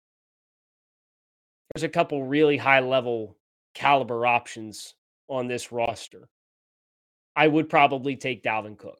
There's 1.75 1.83
a 1.83 1.87
couple 1.87 2.23
really 2.23 2.57
high 2.57 2.79
level 2.79 3.37
caliber 3.75 4.25
options 4.25 4.95
on 5.27 5.45
this 5.45 5.71
roster. 5.71 6.27
I 7.35 7.47
would 7.47 7.69
probably 7.69 8.15
take 8.15 8.41
Dalvin 8.41 8.75
Cook. 8.75 8.97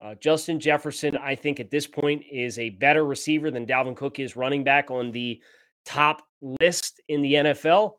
Uh, 0.00 0.14
Justin 0.14 0.58
Jefferson, 0.58 1.18
I 1.18 1.34
think 1.34 1.60
at 1.60 1.70
this 1.70 1.86
point, 1.86 2.24
is 2.32 2.58
a 2.58 2.70
better 2.70 3.04
receiver 3.04 3.50
than 3.50 3.66
Dalvin 3.66 3.94
Cook 3.94 4.20
is 4.20 4.36
running 4.36 4.64
back 4.64 4.90
on 4.90 5.12
the 5.12 5.38
top 5.84 6.22
list 6.40 7.02
in 7.08 7.20
the 7.20 7.34
NFL. 7.34 7.92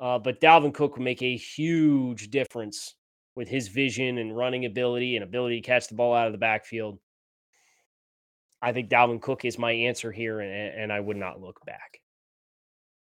Uh, 0.00 0.18
but 0.18 0.40
Dalvin 0.40 0.72
Cook 0.72 0.96
will 0.96 1.04
make 1.04 1.22
a 1.22 1.36
huge 1.36 2.30
difference 2.30 2.94
with 3.36 3.48
his 3.48 3.68
vision 3.68 4.18
and 4.18 4.36
running 4.36 4.64
ability 4.64 5.16
and 5.16 5.22
ability 5.22 5.60
to 5.60 5.66
catch 5.66 5.88
the 5.88 5.94
ball 5.94 6.14
out 6.14 6.26
of 6.26 6.32
the 6.32 6.38
backfield. 6.38 6.98
I 8.62 8.72
think 8.72 8.88
Dalvin 8.88 9.20
Cook 9.20 9.44
is 9.44 9.58
my 9.58 9.72
answer 9.72 10.10
here, 10.10 10.40
and, 10.40 10.52
and 10.52 10.92
I 10.92 11.00
would 11.00 11.16
not 11.16 11.40
look 11.40 11.64
back. 11.64 12.00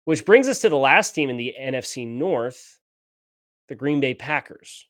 Which 0.05 0.25
brings 0.25 0.47
us 0.47 0.59
to 0.59 0.69
the 0.69 0.77
last 0.77 1.13
team 1.13 1.29
in 1.29 1.37
the 1.37 1.55
NFC 1.59 2.07
North, 2.07 2.79
the 3.67 3.75
Green 3.75 3.99
Bay 3.99 4.13
Packers. 4.13 4.87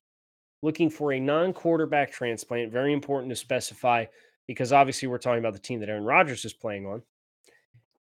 Looking 0.62 0.90
for 0.90 1.14
a 1.14 1.20
non 1.20 1.54
quarterback 1.54 2.12
transplant. 2.12 2.72
Very 2.72 2.94
important 2.94 3.30
to 3.30 3.36
specify 3.36 4.06
because 4.48 4.74
obviously 4.74 5.08
we're 5.08 5.18
talking 5.18 5.40
about 5.40 5.54
the 5.54 5.60
team 5.60 5.80
that 5.82 5.90
Aaron 5.90 6.04
Rodgers 6.04 6.46
is 6.46 6.54
playing 6.54 6.86
on. 6.86 7.04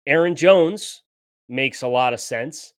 Aaron 0.06 0.36
Jones 0.36 1.04
makes 1.50 1.82
a 1.82 1.88
lot 1.88 2.14
of 2.14 2.20
sense. 2.20 2.74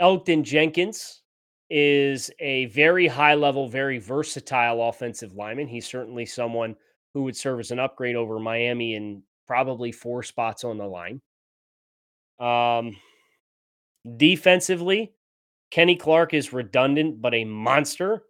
Elgton 0.00 0.42
Jenkins 0.42 1.22
is 1.70 2.30
a 2.38 2.66
very 2.66 3.06
high 3.06 3.34
level, 3.34 3.68
very 3.68 3.98
versatile 3.98 4.88
offensive 4.88 5.34
lineman. 5.34 5.68
He's 5.68 5.86
certainly 5.86 6.24
someone 6.24 6.76
who 7.14 7.24
would 7.24 7.36
serve 7.36 7.60
as 7.60 7.70
an 7.70 7.78
upgrade 7.78 8.16
over 8.16 8.38
Miami 8.38 8.94
in 8.94 9.22
probably 9.46 9.92
four 9.92 10.22
spots 10.22 10.64
on 10.64 10.78
the 10.78 10.86
line. 10.86 11.20
Um, 12.38 12.96
defensively, 14.16 15.12
Kenny 15.70 15.96
Clark 15.96 16.32
is 16.32 16.52
redundant, 16.52 17.20
but 17.20 17.34
a 17.34 17.44
monster. 17.44 18.24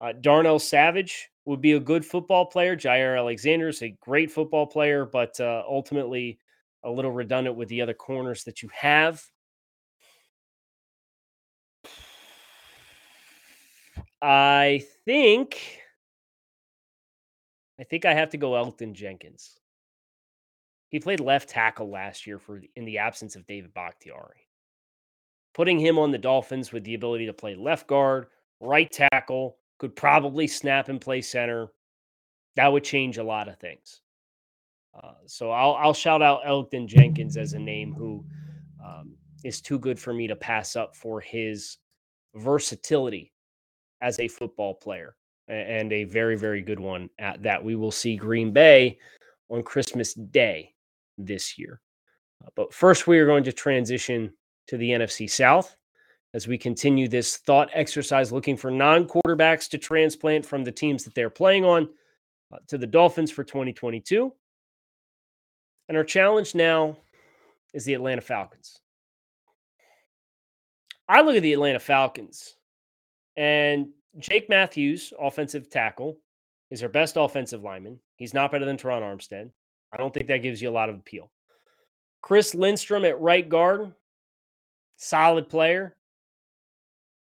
Uh, 0.00 0.12
Darnell 0.20 0.58
Savage 0.58 1.30
would 1.44 1.60
be 1.60 1.72
a 1.72 1.80
good 1.80 2.04
football 2.04 2.46
player. 2.46 2.76
Jaire 2.76 3.16
Alexander 3.16 3.68
is 3.68 3.82
a 3.82 3.96
great 4.00 4.30
football 4.30 4.66
player, 4.66 5.04
but 5.04 5.38
uh, 5.40 5.62
ultimately 5.68 6.38
a 6.84 6.90
little 6.90 7.12
redundant 7.12 7.56
with 7.56 7.68
the 7.68 7.80
other 7.80 7.94
corners 7.94 8.44
that 8.44 8.62
you 8.62 8.70
have. 8.74 9.22
I 14.22 14.82
think 15.04 15.80
I 17.80 17.84
think 17.84 18.04
I 18.04 18.12
have 18.12 18.30
to 18.30 18.36
go 18.36 18.52
Elgton 18.52 18.92
Jenkins. 18.92 19.58
He 20.90 21.00
played 21.00 21.20
left 21.20 21.48
tackle 21.48 21.88
last 21.88 22.26
year 22.26 22.38
for 22.38 22.60
in 22.76 22.84
the 22.84 22.98
absence 22.98 23.36
of 23.36 23.46
David 23.46 23.72
Bakhtiari. 23.72 24.46
Putting 25.54 25.78
him 25.78 25.98
on 25.98 26.10
the 26.10 26.18
Dolphins 26.18 26.72
with 26.72 26.84
the 26.84 26.94
ability 26.94 27.26
to 27.26 27.32
play 27.32 27.54
left 27.54 27.86
guard, 27.86 28.26
right 28.60 28.90
tackle, 28.90 29.56
could 29.78 29.96
probably 29.96 30.46
snap 30.46 30.88
and 30.88 31.00
play 31.00 31.22
center. 31.22 31.68
That 32.56 32.72
would 32.72 32.84
change 32.84 33.18
a 33.18 33.24
lot 33.24 33.48
of 33.48 33.58
things. 33.58 34.02
Uh, 34.94 35.14
so 35.26 35.50
I'll 35.50 35.74
I'll 35.74 35.94
shout 35.94 36.20
out 36.20 36.44
Elgton 36.44 36.86
Jenkins 36.86 37.36
as 37.36 37.54
a 37.54 37.58
name 37.58 37.94
who 37.94 38.24
um, 38.84 39.14
is 39.44 39.62
too 39.62 39.78
good 39.78 39.98
for 39.98 40.12
me 40.12 40.26
to 40.26 40.36
pass 40.36 40.76
up 40.76 40.94
for 40.94 41.20
his 41.20 41.78
versatility 42.34 43.29
as 44.00 44.18
a 44.18 44.28
football 44.28 44.74
player 44.74 45.14
and 45.48 45.92
a 45.92 46.04
very, 46.04 46.36
very 46.36 46.62
good 46.62 46.80
one 46.80 47.10
at 47.18 47.42
that. 47.42 47.62
We 47.62 47.74
will 47.74 47.90
see 47.90 48.16
Green 48.16 48.52
Bay 48.52 48.98
on 49.48 49.62
Christmas 49.62 50.14
Day 50.14 50.74
this 51.18 51.58
year. 51.58 51.80
Uh, 52.44 52.50
but 52.54 52.72
first, 52.72 53.06
we 53.06 53.18
are 53.18 53.26
going 53.26 53.44
to 53.44 53.52
transition 53.52 54.32
to 54.68 54.76
the 54.76 54.90
NFC 54.90 55.28
South 55.28 55.76
as 56.32 56.46
we 56.46 56.56
continue 56.56 57.08
this 57.08 57.38
thought 57.38 57.68
exercise 57.72 58.30
looking 58.30 58.56
for 58.56 58.70
non 58.70 59.06
quarterbacks 59.06 59.68
to 59.70 59.78
transplant 59.78 60.46
from 60.46 60.62
the 60.62 60.72
teams 60.72 61.04
that 61.04 61.14
they're 61.14 61.30
playing 61.30 61.64
on 61.64 61.88
uh, 62.52 62.58
to 62.68 62.78
the 62.78 62.86
Dolphins 62.86 63.30
for 63.30 63.42
2022. 63.42 64.32
And 65.88 65.96
our 65.96 66.04
challenge 66.04 66.54
now 66.54 66.96
is 67.74 67.84
the 67.84 67.94
Atlanta 67.94 68.20
Falcons. 68.20 68.78
I 71.08 71.22
look 71.22 71.34
at 71.34 71.42
the 71.42 71.52
Atlanta 71.52 71.80
Falcons 71.80 72.54
and 73.40 73.88
Jake 74.18 74.50
Matthews, 74.50 75.14
offensive 75.18 75.70
tackle, 75.70 76.18
is 76.70 76.80
their 76.80 76.90
best 76.90 77.16
offensive 77.16 77.62
lineman. 77.62 77.98
He's 78.16 78.34
not 78.34 78.52
better 78.52 78.66
than 78.66 78.76
Terron 78.76 79.00
Armstead. 79.00 79.48
I 79.94 79.96
don't 79.96 80.12
think 80.12 80.26
that 80.26 80.42
gives 80.42 80.60
you 80.60 80.68
a 80.68 80.70
lot 80.70 80.90
of 80.90 80.96
appeal. 80.96 81.30
Chris 82.20 82.54
Lindstrom 82.54 83.06
at 83.06 83.18
right 83.18 83.48
guard, 83.48 83.94
solid 84.98 85.48
player. 85.48 85.96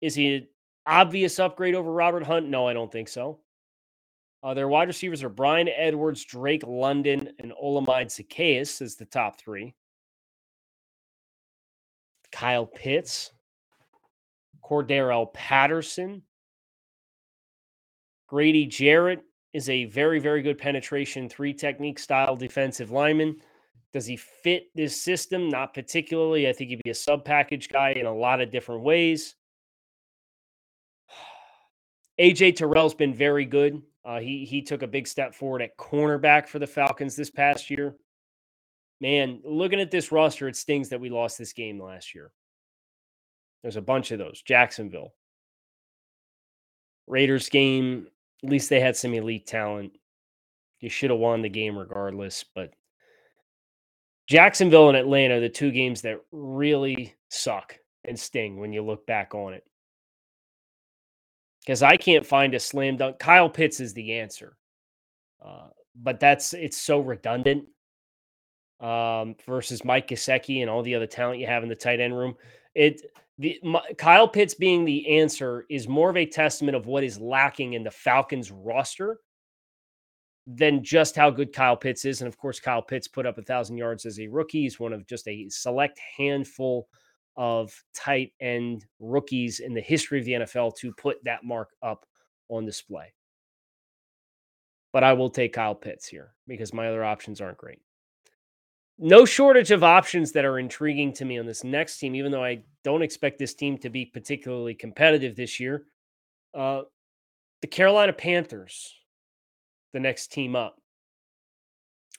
Is 0.01 0.15
he 0.15 0.37
an 0.37 0.47
obvious 0.87 1.37
upgrade 1.37 1.75
over 1.75 1.91
Robert 1.91 2.23
Hunt? 2.23 2.49
No, 2.49 2.67
I 2.67 2.73
don't 2.73 2.91
think 2.91 3.07
so. 3.07 3.37
Uh, 4.41 4.55
their 4.55 4.67
wide 4.67 4.87
receivers 4.87 5.21
are 5.21 5.29
Bryan 5.29 5.69
Edwards, 5.69 6.25
Drake 6.25 6.63
London, 6.65 7.29
and 7.37 7.53
Olamide 7.63 8.07
Zaccheaus 8.07 8.81
as 8.81 8.95
the 8.95 9.05
top 9.05 9.39
three. 9.39 9.75
Kyle 12.31 12.65
Pitts, 12.65 13.33
Cordarrelle 14.71 15.33
Patterson, 15.33 16.21
Grady 18.27 18.65
Jarrett 18.65 19.21
is 19.51 19.69
a 19.69 19.83
very, 19.85 20.19
very 20.19 20.41
good 20.41 20.57
penetration, 20.57 21.27
three 21.27 21.53
technique 21.53 21.99
style 21.99 22.37
defensive 22.37 22.89
lineman. 22.89 23.35
Does 23.91 24.05
he 24.05 24.15
fit 24.15 24.67
this 24.73 25.01
system? 25.01 25.49
Not 25.49 25.73
particularly. 25.73 26.47
I 26.47 26.53
think 26.53 26.69
he'd 26.69 26.81
be 26.85 26.91
a 26.91 26.95
sub 26.95 27.25
package 27.25 27.67
guy 27.67 27.91
in 27.91 28.05
a 28.05 28.15
lot 28.15 28.39
of 28.39 28.49
different 28.49 28.83
ways. 28.83 29.35
AJ 32.21 32.55
Terrell's 32.55 32.95
been 32.95 33.13
very 33.13 33.43
good. 33.43 33.81
Uh, 34.05 34.21
he 34.21 34.45
he 34.45 34.61
took 34.61 34.83
a 34.83 34.87
big 34.87 35.05
step 35.05 35.35
forward 35.35 35.61
at 35.61 35.75
cornerback 35.75 36.47
for 36.47 36.59
the 36.59 36.67
Falcons 36.67 37.17
this 37.17 37.29
past 37.29 37.69
year. 37.69 37.95
Man, 39.01 39.41
looking 39.43 39.81
at 39.81 39.91
this 39.91 40.13
roster, 40.13 40.47
it 40.47 40.55
stings 40.55 40.87
that 40.89 41.01
we 41.01 41.09
lost 41.09 41.37
this 41.37 41.51
game 41.51 41.77
last 41.81 42.15
year. 42.15 42.31
There's 43.61 43.75
a 43.75 43.81
bunch 43.81 44.11
of 44.11 44.19
those. 44.19 44.41
Jacksonville, 44.41 45.13
Raiders 47.07 47.49
game. 47.49 48.07
At 48.43 48.49
least 48.49 48.69
they 48.69 48.79
had 48.79 48.95
some 48.95 49.13
elite 49.13 49.45
talent. 49.45 49.93
You 50.79 50.89
should 50.89 51.11
have 51.11 51.19
won 51.19 51.43
the 51.43 51.49
game 51.49 51.77
regardless, 51.77 52.43
but 52.55 52.73
Jacksonville 54.27 54.89
and 54.89 54.97
Atlanta 54.97 55.39
the 55.39 55.49
two 55.49 55.71
games 55.71 56.01
that 56.01 56.21
really 56.31 57.15
suck 57.29 57.77
and 58.05 58.19
sting 58.19 58.59
when 58.59 58.73
you 58.73 58.81
look 58.81 59.05
back 59.05 59.35
on 59.35 59.53
it 59.53 59.63
because 61.59 61.83
I 61.83 61.97
can't 61.97 62.25
find 62.25 62.53
a 62.55 62.59
slam 62.59 62.97
dunk. 62.97 63.19
Kyle 63.19 63.49
Pitts 63.49 63.79
is 63.79 63.93
the 63.93 64.13
answer, 64.13 64.57
uh, 65.43 65.67
but 65.95 66.19
that's 66.19 66.53
it's 66.53 66.77
so 66.77 66.99
redundant 66.99 67.65
um, 68.79 69.35
versus 69.45 69.85
Mike 69.85 70.07
Gesicki 70.07 70.61
and 70.61 70.69
all 70.69 70.81
the 70.81 70.95
other 70.95 71.07
talent 71.07 71.39
you 71.39 71.47
have 71.47 71.63
in 71.63 71.69
the 71.69 71.75
tight 71.75 71.99
end 71.99 72.17
room. 72.17 72.35
It 72.73 73.01
the 73.41 73.59
my, 73.63 73.81
Kyle 73.97 74.27
Pitts 74.27 74.53
being 74.53 74.85
the 74.85 75.17
answer 75.17 75.65
is 75.67 75.87
more 75.87 76.11
of 76.11 76.17
a 76.17 76.25
testament 76.25 76.75
of 76.75 76.85
what 76.85 77.03
is 77.03 77.19
lacking 77.19 77.73
in 77.73 77.83
the 77.83 77.91
Falcons 77.91 78.51
roster 78.51 79.19
than 80.45 80.83
just 80.83 81.15
how 81.15 81.31
good 81.31 81.51
Kyle 81.51 81.75
Pitts 81.75 82.05
is. 82.05 82.21
And 82.21 82.27
of 82.27 82.37
course, 82.37 82.59
Kyle 82.59 82.83
Pitts 82.83 83.07
put 83.07 83.25
up 83.25 83.39
a 83.39 83.43
thousand 83.43 83.77
yards 83.77 84.05
as 84.05 84.19
a 84.19 84.27
rookie. 84.27 84.61
He's 84.61 84.79
one 84.79 84.93
of 84.93 85.07
just 85.07 85.27
a 85.27 85.49
select 85.49 85.99
handful 86.17 86.87
of 87.35 87.73
tight 87.95 88.31
end 88.39 88.85
rookies 88.99 89.59
in 89.59 89.73
the 89.73 89.81
history 89.81 90.19
of 90.19 90.25
the 90.25 90.33
NFL 90.33 90.75
to 90.77 90.93
put 90.93 91.17
that 91.23 91.43
mark 91.43 91.69
up 91.81 92.05
on 92.49 92.63
display. 92.65 93.11
But 94.93 95.03
I 95.03 95.13
will 95.13 95.29
take 95.31 95.53
Kyle 95.53 95.73
Pitts 95.73 96.07
here 96.07 96.35
because 96.47 96.73
my 96.73 96.87
other 96.87 97.03
options 97.03 97.41
aren't 97.41 97.57
great. 97.57 97.79
No 98.99 99.25
shortage 99.25 99.71
of 99.71 99.83
options 99.83 100.31
that 100.33 100.45
are 100.45 100.59
intriguing 100.59 101.11
to 101.13 101.25
me 101.25 101.39
on 101.39 101.47
this 101.47 101.63
next 101.63 101.97
team, 101.97 102.13
even 102.13 102.31
though 102.31 102.43
I 102.43 102.61
don't 102.83 103.01
expect 103.01 103.39
this 103.39 103.53
team 103.53 103.77
to 103.79 103.89
be 103.89 104.05
particularly 104.05 104.73
competitive 104.73 105.35
this 105.35 105.59
year. 105.59 105.85
Uh, 106.53 106.81
the 107.61 107.67
Carolina 107.67 108.13
Panthers, 108.13 108.95
the 109.93 109.99
next 109.99 110.31
team 110.31 110.55
up. 110.55 110.81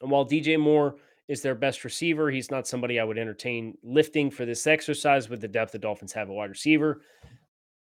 And 0.01 0.11
while 0.11 0.27
DJ 0.27 0.59
Moore 0.59 0.97
is 1.29 1.41
their 1.41 1.55
best 1.55 1.85
receiver. 1.85 2.31
He's 2.31 2.51
not 2.51 2.67
somebody 2.67 2.99
I 2.99 3.05
would 3.05 3.19
entertain 3.19 3.77
lifting 3.83 4.31
for 4.31 4.45
this 4.45 4.67
exercise 4.67 5.29
with 5.29 5.41
the 5.41 5.49
depth 5.49 5.73
the 5.73 5.79
Dolphins 5.79 6.13
have 6.13 6.29
a 6.29 6.33
wide 6.33 6.51
receiver. 6.51 7.01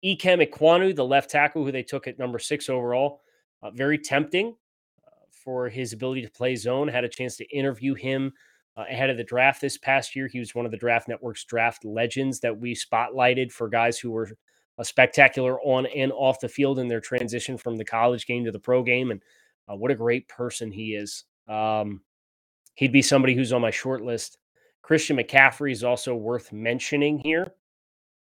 Ikem 0.04 0.46
Ekwonu, 0.46 0.94
the 0.94 1.04
left 1.04 1.30
tackle 1.30 1.64
who 1.64 1.72
they 1.72 1.82
took 1.82 2.06
at 2.06 2.18
number 2.18 2.38
six 2.38 2.68
overall, 2.68 3.20
uh, 3.62 3.70
very 3.70 3.98
tempting 3.98 4.54
uh, 5.06 5.10
for 5.30 5.68
his 5.68 5.92
ability 5.92 6.22
to 6.22 6.30
play 6.30 6.56
zone. 6.56 6.88
Had 6.88 7.04
a 7.04 7.08
chance 7.08 7.36
to 7.36 7.56
interview 7.56 7.94
him 7.94 8.32
uh, 8.76 8.84
ahead 8.90 9.10
of 9.10 9.16
the 9.16 9.24
draft 9.24 9.60
this 9.60 9.78
past 9.78 10.16
year. 10.16 10.28
He 10.28 10.38
was 10.38 10.54
one 10.54 10.64
of 10.64 10.70
the 10.70 10.78
Draft 10.78 11.08
Network's 11.08 11.44
draft 11.44 11.84
legends 11.84 12.40
that 12.40 12.58
we 12.58 12.74
spotlighted 12.74 13.52
for 13.52 13.68
guys 13.68 13.98
who 13.98 14.10
were 14.10 14.30
a 14.78 14.84
spectacular 14.84 15.60
on 15.62 15.86
and 15.86 16.12
off 16.12 16.40
the 16.40 16.48
field 16.48 16.78
in 16.78 16.88
their 16.88 17.00
transition 17.00 17.58
from 17.58 17.76
the 17.76 17.84
college 17.84 18.26
game 18.26 18.44
to 18.44 18.52
the 18.52 18.58
pro 18.58 18.82
game. 18.82 19.10
And 19.10 19.22
uh, 19.70 19.76
what 19.76 19.90
a 19.90 19.94
great 19.96 20.26
person 20.28 20.72
he 20.72 20.94
is. 20.94 21.24
Um, 21.48 22.00
He'd 22.74 22.92
be 22.92 23.02
somebody 23.02 23.34
who's 23.34 23.52
on 23.52 23.60
my 23.60 23.70
short 23.70 24.02
list. 24.02 24.38
Christian 24.82 25.16
McCaffrey 25.16 25.72
is 25.72 25.84
also 25.84 26.14
worth 26.14 26.52
mentioning 26.52 27.18
here. 27.18 27.52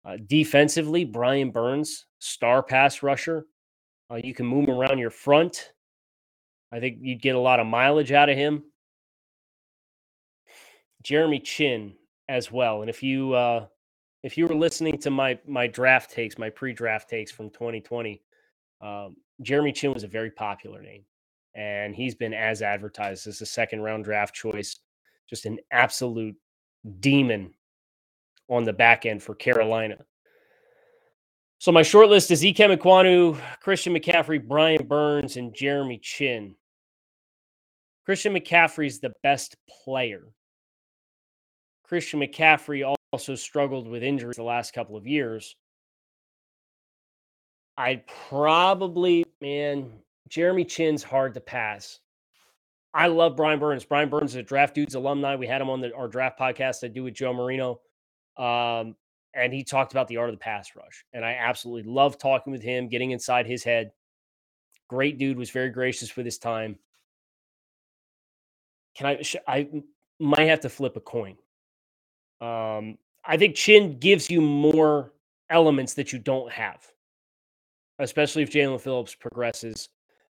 Uh, 0.06 0.18
defensively, 0.26 1.04
Brian 1.04 1.52
Burns, 1.52 2.06
star 2.20 2.64
pass 2.64 3.04
rusher. 3.04 3.46
Uh, 4.10 4.20
you 4.24 4.34
can 4.34 4.46
move 4.46 4.68
him 4.68 4.76
around 4.76 5.00
your 5.00 5.10
front. 5.10 5.74
I 6.72 6.80
think 6.80 7.00
you'd 7.02 7.22
get 7.22 7.36
a 7.36 7.40
lot 7.40 7.60
of 7.60 7.68
mileage 7.68 8.12
out 8.12 8.30
of 8.30 8.38
him. 8.38 8.64
Jeremy 11.04 11.40
Chinn 11.40 11.94
as 12.30 12.52
well. 12.52 12.82
And 12.82 12.90
if 12.90 13.02
you 13.02 13.34
uh, 13.34 13.66
if 14.24 14.38
you 14.38 14.48
were 14.48 14.56
listening 14.56 14.98
to 15.00 15.10
my 15.10 15.40
my 15.48 15.68
draft 15.68 16.12
takes, 16.12 16.38
my 16.38 16.50
pre-draft 16.50 17.10
takes 17.10 17.32
from 17.32 17.50
2020, 17.50 18.22
um, 18.82 19.16
Jeremy 19.42 19.72
Chinn 19.72 19.94
was 19.94 20.04
a 20.04 20.08
very 20.08 20.32
popular 20.32 20.82
name 20.82 21.04
and 21.58 21.96
he's 21.96 22.16
been 22.16 22.36
as 22.36 22.62
advertised 22.62 23.28
as 23.28 23.42
a 23.42 23.46
second 23.46 23.82
round 23.82 24.06
draft 24.06 24.34
choice. 24.34 24.80
Just 25.28 25.46
an 25.46 25.58
absolute 25.72 26.36
demon 27.00 27.54
on 28.48 28.64
the 28.64 28.72
back 28.72 29.06
end 29.06 29.22
for 29.22 29.36
Carolina. 29.36 29.98
So 31.58 31.72
my 31.72 31.82
short 31.82 32.10
list 32.10 32.30
is 32.30 32.44
Ikem 32.44 32.78
Ekwonu, 32.78 33.38
Christian 33.60 33.94
McCaffrey, 33.94 34.48
Brian 34.48 34.86
Burns, 34.86 35.36
and 35.36 35.54
Jeremy 35.54 35.98
Chinn. 35.98 36.56
Christian 38.06 38.36
McCaffrey 38.36 38.86
is 38.86 39.00
the 39.00 39.14
best 39.24 39.58
player. 39.68 40.28
Christian 41.88 42.20
McCaffrey 42.20 42.96
also 43.12 43.36
struggled 43.36 43.88
with 43.88 44.04
injuries 44.04 44.38
the 44.38 44.44
last 44.44 44.74
couple 44.74 44.98
of 44.98 45.08
years. 45.08 45.56
I'd 47.78 48.06
probably, 48.30 49.24
man, 49.40 49.92
Jeremy 50.28 50.66
Chinn's 50.66 51.04
hard 51.04 51.36
to 51.36 51.40
pass. 51.40 52.00
I 52.94 53.08
love 53.08 53.36
Brian 53.36 53.60
Burns. 53.60 53.86
Brian 53.86 54.10
Burns 54.10 54.32
is 54.32 54.38
a 54.38 54.44
Draft 54.44 54.74
Dudes 54.74 54.96
alumni. 54.96 55.36
We 55.36 55.48
had 55.48 55.62
him 55.62 55.70
on 55.70 55.82
the, 55.82 55.94
our 55.94 56.08
draft 56.08 56.40
podcast 56.40 56.84
I 56.84 56.88
do 56.88 57.04
with 57.04 57.14
Joe 57.14 57.34
Marino. 57.34 57.80
Um, 58.38 58.96
and 59.36 59.54
he 59.54 59.64
talked 59.64 59.92
about 59.92 60.08
the 60.08 60.18
art 60.18 60.30
of 60.30 60.36
the 60.36 60.40
pass 60.40 60.72
rush. 60.76 61.06
And 61.14 61.24
I 61.24 61.34
absolutely 61.34 61.92
love 61.92 62.18
talking 62.18 62.52
with 62.52 62.64
him, 62.64 62.90
getting 62.90 63.12
inside 63.12 63.46
his 63.46 63.64
head. 63.64 63.92
Great 64.90 65.20
dude, 65.20 65.38
was 65.38 65.52
very 65.52 65.70
gracious 65.70 66.16
with 66.16 66.26
his 66.26 66.40
time. 66.40 66.80
Can 68.96 69.06
I? 69.06 69.22
I 69.48 69.84
might 70.20 70.48
have 70.48 70.62
to 70.62 70.70
flip 70.70 70.96
a 70.96 71.02
coin. 71.02 71.38
Um, 72.42 72.98
I 73.26 73.38
think 73.38 73.56
Chinn 73.56 73.98
gives 74.00 74.30
you 74.30 74.42
more 74.42 75.12
elements 75.50 75.94
that 75.96 76.14
you 76.14 76.20
don't 76.20 76.52
have, 76.52 76.86
especially 78.00 78.44
if 78.44 78.52
Jaelan 78.52 78.80
Phillips 78.80 79.16
progresses 79.16 79.90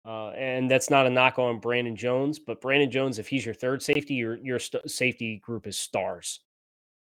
uh, 0.05 0.29
and 0.29 0.71
that's 0.71 0.89
not 0.89 1.05
a 1.05 1.09
knock 1.09 1.37
on 1.37 1.59
Brandon 1.59 1.95
Jones, 1.95 2.39
but 2.39 2.61
Brandon 2.61 2.89
Jones, 2.89 3.19
if 3.19 3.27
he's 3.27 3.45
your 3.45 3.53
third 3.53 3.83
safety, 3.83 4.15
your 4.15 4.37
your 4.37 4.59
st- 4.59 4.89
safety 4.89 5.37
group 5.37 5.67
is 5.67 5.77
stars. 5.77 6.39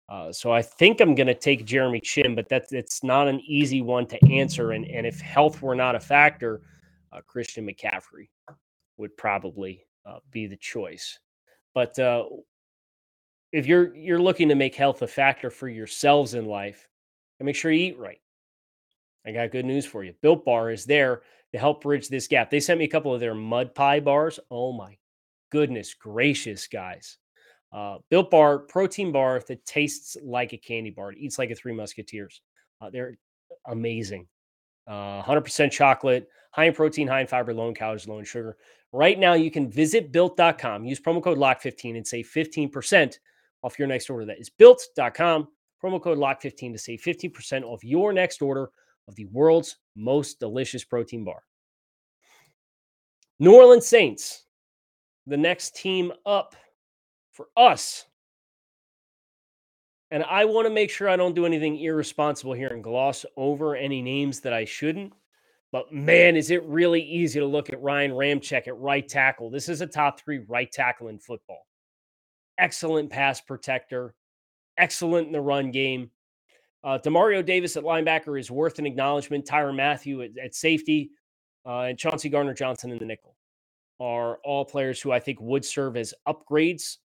Uh, 0.09 0.33
so 0.33 0.53
I 0.53 0.63
think 0.63 1.01
I'm 1.01 1.15
going 1.15 1.29
to 1.29 1.35
take 1.35 1.65
Jeremy 1.65 2.01
Chinn, 2.01 2.35
but 2.35 2.49
that's 2.49 2.73
it's 2.73 3.05
not 3.05 3.29
an 3.29 3.41
easy 3.47 3.83
one 3.83 4.07
to 4.07 4.23
answer. 4.31 4.73
And 4.73 4.85
and 4.85 5.07
if 5.07 5.21
health 5.21 5.63
were 5.63 5.77
not 5.77 5.95
a 5.95 6.01
factor, 6.01 6.63
uh, 7.13 7.21
Christian 7.27 7.67
McCaffrey 7.67 8.29
would 8.97 9.17
probably 9.17 9.87
uh, 10.05 10.19
be 10.31 10.47
the 10.47 10.57
choice. 10.57 11.19
But 11.75 11.97
uh, 11.99 12.25
if 13.53 13.67
you're 13.67 13.95
you're 13.95 14.21
looking 14.21 14.49
to 14.49 14.55
make 14.55 14.75
health 14.75 15.03
a 15.03 15.07
factor 15.07 15.51
for 15.51 15.69
yourselves 15.69 16.35
in 16.35 16.47
life, 16.47 16.89
and 17.39 17.47
make 17.47 17.57
sure 17.57 17.71
you 17.71 17.87
eat 17.87 17.99
right. 17.99 18.21
I 19.27 19.33
got 19.33 19.53
good 19.53 19.65
news 19.65 19.87
for 19.87 20.03
you. 20.03 20.15
Built 20.21 20.45
Bar 20.45 20.71
is 20.71 20.85
there 20.85 21.23
to 21.53 21.59
help 21.59 21.83
bridge 21.83 22.09
this 22.09 22.27
gap. 22.27 22.51
They 22.51 22.61
sent 22.61 22.79
me 22.79 22.87
a 22.87 22.89
couple 22.89 23.15
of 23.15 23.21
their 23.21 23.35
mud 23.35 23.75
pie 23.75 24.01
bars. 24.01 24.41
Oh 24.51 24.73
my 24.73 24.97
goodness 25.51 25.95
gracious, 25.95 26.67
guys. 26.67 27.19
Uh, 27.73 27.99
Built 28.11 28.31
Bar, 28.31 28.59
protein 28.61 29.13
bar 29.13 29.41
that 29.47 29.65
tastes 29.65 30.17
like 30.23 30.53
a 30.53 30.59
candy 30.59 30.91
bar. 30.91 31.13
It 31.13 31.19
eats 31.19 31.39
like 31.39 31.51
a 31.51 31.55
Three 31.55 31.75
Musketeers. 31.75 32.41
Uh, 32.81 32.91
they're 32.91 33.17
amazing. 33.67 34.27
Uh, 34.87 35.23
100% 35.23 35.71
chocolate, 35.71 36.29
high 36.51 36.65
in 36.65 36.75
protein, 36.75 37.07
high 37.07 37.21
in 37.21 37.27
fiber, 37.27 37.55
low 37.55 37.69
in 37.69 37.75
calories, 37.75 38.09
low 38.09 38.19
in 38.19 38.25
sugar. 38.25 38.57
Right 38.93 39.19
now, 39.19 39.35
you 39.35 39.51
can 39.51 39.71
visit 39.71 40.13
built.com, 40.13 40.85
use 40.85 41.01
promo 41.01 41.23
code 41.23 41.39
LOCK15 41.39 41.97
and 41.97 42.07
save 42.07 42.31
15% 42.35 43.19
off 43.63 43.79
your 43.79 43.89
next 43.89 44.11
order. 44.11 44.25
That 44.25 44.41
is 44.41 44.51
built.com, 44.51 45.49
promo 45.83 46.03
code 46.03 46.19
LOCK15 46.19 46.73
to 46.73 46.79
save 46.79 47.03
15% 47.03 47.63
off 47.65 47.85
your 47.85 48.13
next 48.13 48.43
order 48.43 48.71
of 49.09 49.15
the 49.15 49.27
world's 49.27 49.77
most 49.97 50.41
delicious 50.41 50.85
protein 50.85 51.25
bar. 51.25 51.43
New 53.39 53.55
Orleans 53.55 53.87
Saints, 53.87 54.45
the 55.27 55.37
next 55.37 55.77
team 55.77 56.13
up 56.25 56.55
for 57.33 57.49
us. 57.57 58.05
And 60.11 60.23
I 60.25 60.45
want 60.45 60.67
to 60.67 60.73
make 60.73 60.91
sure 60.91 61.09
I 61.09 61.17
don't 61.17 61.35
do 61.35 61.47
anything 61.47 61.79
irresponsible 61.81 62.53
here 62.53 62.69
and 62.69 62.85
gloss 62.85 63.25
over 63.37 63.75
any 63.75 64.03
names 64.03 64.41
that 64.41 64.53
I 64.53 64.65
shouldn't. 64.65 65.15
But 65.73 65.91
man, 65.91 66.37
is 66.37 66.51
it 66.51 66.63
really 66.65 67.01
easy 67.01 67.41
to 67.41 67.47
look 67.47 67.71
at 67.71 67.81
Ryan 67.81 68.11
Ramczyk 68.11 68.69
at 68.69 68.79
right 68.79 69.09
tackle. 69.09 69.51
This 69.51 69.71
is 69.71 69.81
a 69.81 69.87
top 69.87 70.21
three 70.21 70.41
right 70.47 70.71
tackle 70.71 71.09
in 71.09 71.19
football. 71.19 71.67
Excellent 72.63 73.11
pass 73.11 73.41
protector, 73.41 74.15
excellent 74.79 75.27
in 75.27 75.33
the 75.33 75.41
run 75.41 75.73
game. 75.73 76.13
Uh, 76.85 76.97
Demario 76.97 77.45
Davis 77.45 77.77
at 77.77 77.83
linebacker 77.83 78.39
is 78.39 78.53
worth 78.53 78.79
an 78.79 78.87
acknowledgement. 78.87 79.45
Tyrann 79.45 79.75
Mathieu 79.75 80.23
at, 80.23 80.31
at 80.39 80.55
safety, 80.55 81.11
uh, 81.67 81.81
and 81.81 81.99
Chauncey 81.99 82.29
Gardner-Johnson 82.29 82.93
in 82.93 82.99
the 82.99 83.05
nickel 83.05 83.35
are 83.99 84.39
all 84.45 84.65
players 84.65 85.01
who 85.01 85.11
I 85.11 85.19
think 85.19 85.41
would 85.41 85.65
serve 85.65 85.97
as 85.97 86.15
upgrades 86.29 86.99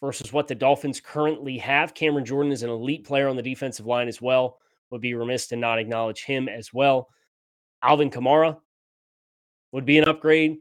versus 0.00 0.32
what 0.32 0.48
the 0.48 0.56
Dolphins 0.56 1.00
currently 1.00 1.56
have. 1.58 1.94
Cameron 1.94 2.24
Jordan 2.24 2.50
is 2.50 2.64
an 2.64 2.70
elite 2.70 3.04
player 3.04 3.28
on 3.28 3.36
the 3.36 3.42
defensive 3.42 3.86
line 3.86 4.08
as 4.08 4.20
well. 4.20 4.58
Would 4.90 5.00
be 5.00 5.14
remiss 5.14 5.46
to 5.48 5.56
not 5.56 5.78
acknowledge 5.78 6.24
him 6.24 6.48
as 6.48 6.74
well. 6.74 7.10
Alvin 7.80 8.10
Kamara 8.10 8.56
would 9.70 9.84
be 9.84 9.98
an 9.98 10.08
upgrade. 10.08 10.58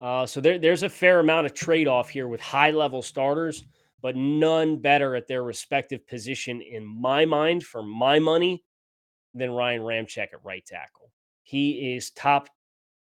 Uh, 0.00 0.26
so 0.26 0.40
there, 0.40 0.58
there's 0.58 0.82
a 0.82 0.88
fair 0.88 1.20
amount 1.20 1.46
of 1.46 1.54
trade 1.54 1.88
off 1.88 2.08
here 2.08 2.28
with 2.28 2.40
high 2.40 2.70
level 2.70 3.02
starters, 3.02 3.64
but 4.02 4.14
none 4.14 4.76
better 4.76 5.16
at 5.16 5.26
their 5.26 5.42
respective 5.42 6.06
position 6.06 6.60
in 6.60 6.84
my 6.84 7.24
mind 7.24 7.64
for 7.64 7.82
my 7.82 8.18
money 8.18 8.62
than 9.34 9.50
Ryan 9.50 9.82
Ramczyk 9.82 10.32
at 10.32 10.44
right 10.44 10.64
tackle. 10.66 11.10
He 11.42 11.94
is 11.94 12.10
top 12.10 12.48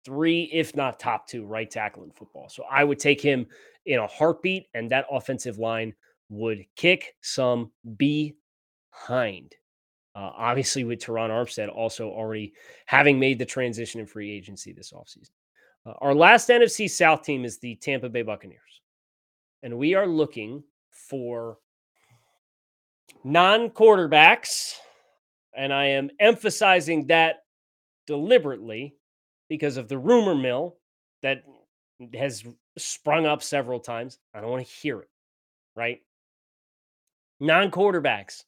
three, 0.06 0.44
if 0.54 0.76
not 0.76 1.00
top 1.00 1.28
two, 1.28 1.46
right 1.46 1.70
tackle 1.70 2.04
in 2.04 2.12
football. 2.12 2.50
So 2.50 2.64
I 2.70 2.84
would 2.84 3.00
take 3.00 3.22
him 3.22 3.48
in 3.86 4.00
a 4.00 4.08
heartbeat, 4.08 4.68
and 4.74 4.90
that 4.92 5.06
offensive 5.12 5.58
line 5.58 5.94
would 6.30 6.66
kick 6.76 7.16
some 7.22 7.72
behind. 7.98 9.56
Uh, 10.16 10.32
obviously, 10.36 10.84
with 10.84 11.00
Terron 11.00 11.30
Armstead 11.30 11.74
also 11.74 12.10
already 12.10 12.54
having 12.86 13.20
made 13.20 13.40
the 13.40 13.46
transition 13.46 14.00
in 14.00 14.08
free 14.08 14.32
agency 14.32 14.74
this 14.74 14.92
offseason. 14.92 15.30
Uh, 15.88 15.94
our 16.02 16.14
last 16.14 16.50
NFC 16.50 16.90
South 16.90 17.24
team 17.24 17.46
is 17.46 17.60
the 17.60 17.76
Tampa 17.76 18.10
Bay 18.10 18.22
Buccaneers. 18.22 18.82
And 19.64 19.78
we 19.78 19.96
are 19.96 20.08
looking 20.08 20.64
for 20.92 21.58
non 23.24 23.70
quarterbacks. 23.70 24.76
And 25.56 25.74
I 25.74 25.86
am 25.86 26.10
emphasizing 26.20 27.08
that 27.08 27.44
deliberately 28.06 28.96
because 29.50 29.78
of 29.78 29.88
the 29.88 29.98
rumor 29.98 30.36
mill 30.36 30.78
that 31.24 31.44
has 32.14 32.44
sprung 32.78 33.26
up 33.26 33.42
several 33.42 33.80
times. 33.80 34.20
I 34.34 34.42
don't 34.42 34.52
want 34.52 34.66
to 34.66 34.72
hear 34.72 35.00
it, 35.00 35.10
right? 35.76 36.02
Non 37.40 37.72
quarterbacks 37.72 38.44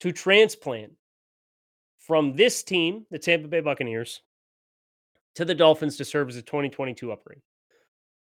to 0.00 0.12
transplant 0.12 0.92
from 1.98 2.36
this 2.36 2.62
team, 2.62 3.06
the 3.10 3.18
Tampa 3.18 3.48
Bay 3.48 3.60
Buccaneers, 3.60 4.20
to 5.34 5.44
the 5.44 5.54
Dolphins 5.54 5.96
to 5.96 6.04
serve 6.04 6.28
as 6.28 6.36
a 6.36 6.42
2022 6.42 7.12
upgrade. 7.12 7.40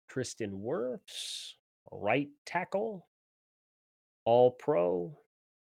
Tristan 0.09 0.61
Wirfs, 0.63 1.53
right 1.91 2.29
tackle, 2.45 3.07
all 4.25 4.51
pro, 4.51 5.17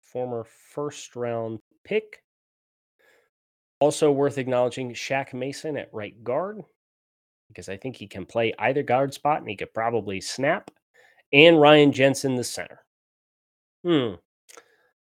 former 0.02 0.44
first 0.44 1.16
round 1.16 1.58
pick. 1.84 2.22
Also 3.80 4.10
worth 4.10 4.38
acknowledging 4.38 4.92
Shaq 4.92 5.32
Mason 5.34 5.76
at 5.76 5.92
right 5.92 6.22
guard, 6.24 6.62
because 7.48 7.68
I 7.68 7.76
think 7.76 7.96
he 7.96 8.06
can 8.06 8.26
play 8.26 8.52
either 8.58 8.82
guard 8.82 9.14
spot 9.14 9.38
and 9.38 9.48
he 9.48 9.56
could 9.56 9.72
probably 9.72 10.20
snap. 10.20 10.70
And 11.32 11.60
Ryan 11.60 11.92
Jensen, 11.92 12.34
the 12.34 12.44
center. 12.44 12.80
Hmm. 13.84 14.14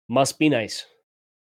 Must 0.07 0.37
be 0.37 0.47
nice. 0.47 0.85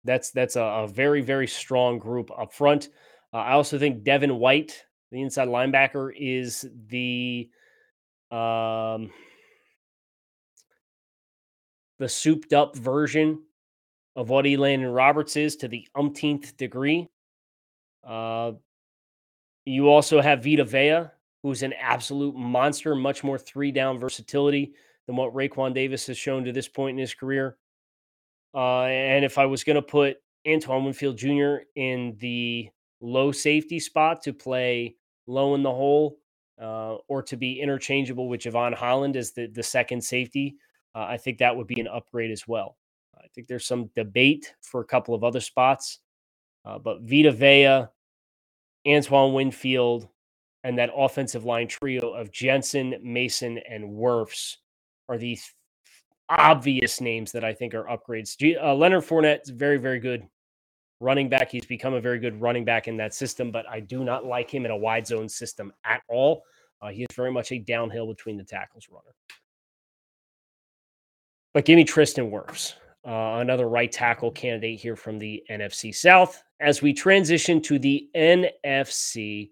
That's 0.04 0.30
that's 0.30 0.56
a, 0.56 0.62
a 0.62 0.88
very, 0.88 1.20
very 1.20 1.46
strong 1.46 1.98
group 1.98 2.30
up 2.36 2.52
front. 2.52 2.88
Uh, 3.32 3.38
I 3.38 3.52
also 3.52 3.78
think 3.78 4.04
Devin 4.04 4.38
White, 4.38 4.84
the 5.10 5.22
inside 5.22 5.48
linebacker, 5.48 6.12
is 6.16 6.68
the 6.88 7.48
um, 8.30 9.10
the 11.98 12.08
souped 12.08 12.52
up 12.52 12.76
version 12.76 13.42
of 14.16 14.28
what 14.28 14.44
Elandon 14.44 14.94
Roberts 14.94 15.36
is 15.36 15.56
to 15.56 15.68
the 15.68 15.86
umpteenth 15.94 16.56
degree. 16.56 17.08
Uh, 18.06 18.52
you 19.64 19.88
also 19.88 20.20
have 20.20 20.42
Vita 20.42 20.64
Vea, 20.64 21.04
who's 21.42 21.62
an 21.62 21.72
absolute 21.74 22.34
monster, 22.34 22.94
much 22.94 23.22
more 23.22 23.38
three 23.38 23.70
down 23.70 23.98
versatility 23.98 24.74
than 25.06 25.16
what 25.16 25.34
Raekwon 25.34 25.74
Davis 25.74 26.06
has 26.06 26.18
shown 26.18 26.44
to 26.44 26.52
this 26.52 26.68
point 26.68 26.96
in 26.96 27.00
his 27.00 27.14
career. 27.14 27.56
Uh, 28.54 28.82
and 28.82 29.24
if 29.24 29.38
I 29.38 29.46
was 29.46 29.64
going 29.64 29.76
to 29.76 29.82
put 29.82 30.18
Antoine 30.46 30.84
Winfield 30.84 31.16
Jr. 31.16 31.56
in 31.76 32.16
the 32.18 32.68
low 33.02 33.32
safety 33.32 33.78
spot 33.78 34.22
to 34.22 34.32
play 34.32 34.96
low 35.26 35.54
in 35.54 35.62
the 35.62 35.70
hole 35.70 36.18
uh, 36.60 36.94
or 37.08 37.22
to 37.22 37.36
be 37.36 37.60
interchangeable 37.60 38.28
with 38.28 38.42
Jevon 38.42 38.74
Holland 38.74 39.16
as 39.16 39.32
the, 39.32 39.48
the 39.48 39.62
second 39.62 40.02
safety, 40.02 40.56
uh, 40.94 41.06
I 41.08 41.16
think 41.16 41.38
that 41.38 41.56
would 41.56 41.66
be 41.66 41.80
an 41.80 41.88
upgrade 41.88 42.30
as 42.30 42.46
well. 42.46 42.76
I 43.16 43.26
think 43.34 43.46
there's 43.46 43.66
some 43.66 43.90
debate 43.96 44.54
for 44.60 44.80
a 44.80 44.86
couple 44.86 45.14
of 45.14 45.24
other 45.24 45.40
spots, 45.40 45.98
uh, 46.64 46.78
but 46.78 47.02
Vita 47.02 47.32
Vea, 47.32 47.86
Antoine 48.86 49.34
Winfield, 49.34 50.08
and 50.64 50.78
that 50.78 50.90
offensive 50.96 51.44
line 51.44 51.66
trio 51.68 52.10
of 52.10 52.30
Jensen, 52.30 52.94
Mason, 53.02 53.58
and 53.68 53.84
Wirfs 53.84 54.56
are 55.08 55.18
these 55.18 55.52
obvious 56.28 57.00
names 57.00 57.32
that 57.32 57.44
I 57.44 57.52
think 57.52 57.74
are 57.74 57.84
upgrades. 57.84 58.36
G- 58.38 58.56
uh, 58.56 58.74
Leonard 58.74 59.04
is 59.42 59.50
very, 59.50 59.78
very 59.78 59.98
good 59.98 60.26
running 61.02 61.28
back. 61.28 61.50
He's 61.50 61.66
become 61.66 61.94
a 61.94 62.00
very 62.00 62.18
good 62.18 62.40
running 62.40 62.64
back 62.64 62.88
in 62.88 62.96
that 62.98 63.12
system, 63.12 63.50
but 63.50 63.68
I 63.68 63.80
do 63.80 64.04
not 64.04 64.24
like 64.24 64.50
him 64.50 64.64
in 64.64 64.70
a 64.70 64.76
wide 64.76 65.06
zone 65.06 65.28
system 65.28 65.72
at 65.84 66.02
all. 66.08 66.42
Uh, 66.80 66.88
he 66.88 67.02
is 67.02 67.14
very 67.14 67.32
much 67.32 67.52
a 67.52 67.58
downhill 67.58 68.06
between 68.06 68.36
the 68.36 68.44
tackles 68.44 68.88
runner. 68.90 69.14
But 71.52 71.64
give 71.64 71.76
me 71.76 71.84
Tristan 71.84 72.30
Wirfs, 72.30 72.74
uh, 73.06 73.40
another 73.40 73.68
right 73.68 73.90
tackle 73.90 74.30
candidate 74.30 74.80
here 74.80 74.96
from 74.96 75.18
the 75.18 75.42
NFC 75.50 75.94
South. 75.94 76.42
As 76.60 76.80
we 76.80 76.92
transition 76.92 77.60
to 77.62 77.78
the 77.78 78.08
NFC 78.16 79.50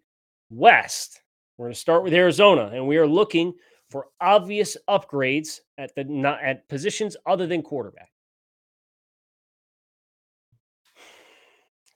West, 0.49 1.21
we're 1.59 1.67
going 1.67 1.75
to 1.75 1.81
start 1.81 2.03
with 2.03 2.15
Arizona, 2.15 2.71
and 2.73 2.87
we 2.87 2.97
are 2.97 3.07
looking 3.07 3.53
for 3.91 4.07
obvious 4.21 4.77
upgrades 4.89 5.61
at 5.77 5.95
the 5.95 6.05
not 6.05 6.43
at 6.43 6.69
positions 6.69 7.17
other 7.27 7.47
than 7.47 7.61
quarterback. 7.61 8.11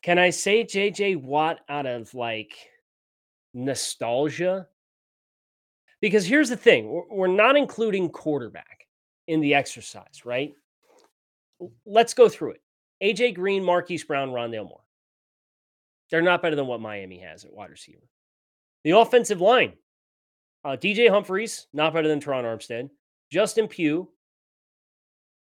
Can 0.04 0.18
I 0.18 0.28
say 0.28 0.64
JJ 0.64 1.22
Watt 1.22 1.60
out 1.70 1.86
of 1.86 2.12
like 2.12 2.52
nostalgia? 3.54 4.68
Because 6.02 6.26
here's 6.26 6.50
the 6.50 6.58
thing 6.58 7.02
we're 7.10 7.26
not 7.26 7.56
including 7.56 8.10
quarterback 8.10 8.86
in 9.28 9.40
the 9.40 9.54
exercise, 9.54 10.26
right? 10.26 10.52
Let's 11.86 12.12
go 12.12 12.28
through 12.28 12.50
it. 12.50 12.62
AJ 13.02 13.34
Green, 13.34 13.64
Marquise 13.64 14.04
Brown, 14.04 14.28
Rondale 14.28 14.68
Moore. 14.68 14.84
They're 16.10 16.20
not 16.20 16.42
better 16.42 16.54
than 16.54 16.66
what 16.66 16.82
Miami 16.82 17.20
has 17.20 17.46
at 17.46 17.54
wide 17.54 17.70
receiver. 17.70 18.06
The 18.82 18.90
offensive 18.90 19.40
line, 19.40 19.72
uh, 20.66 20.76
DJ 20.78 21.08
Humphries, 21.08 21.66
not 21.72 21.94
better 21.94 22.08
than 22.08 22.20
Terron 22.20 22.44
Armstead. 22.44 22.90
Justin 23.32 23.68
Pugh, 23.68 24.06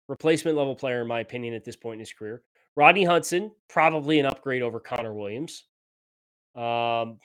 replacement 0.08 0.56
level 0.56 0.74
player, 0.74 1.02
in 1.02 1.06
my 1.06 1.20
opinion, 1.20 1.52
at 1.52 1.64
this 1.64 1.76
point 1.76 1.96
in 1.96 2.00
his 2.00 2.14
career. 2.14 2.42
Rodney 2.76 3.04
Hudson, 3.04 3.52
probably 3.68 4.18
an 4.18 4.26
upgrade 4.26 4.62
over 4.62 4.80
Connor 4.80 5.14
Williams. 5.14 5.64
Um, 6.56 7.18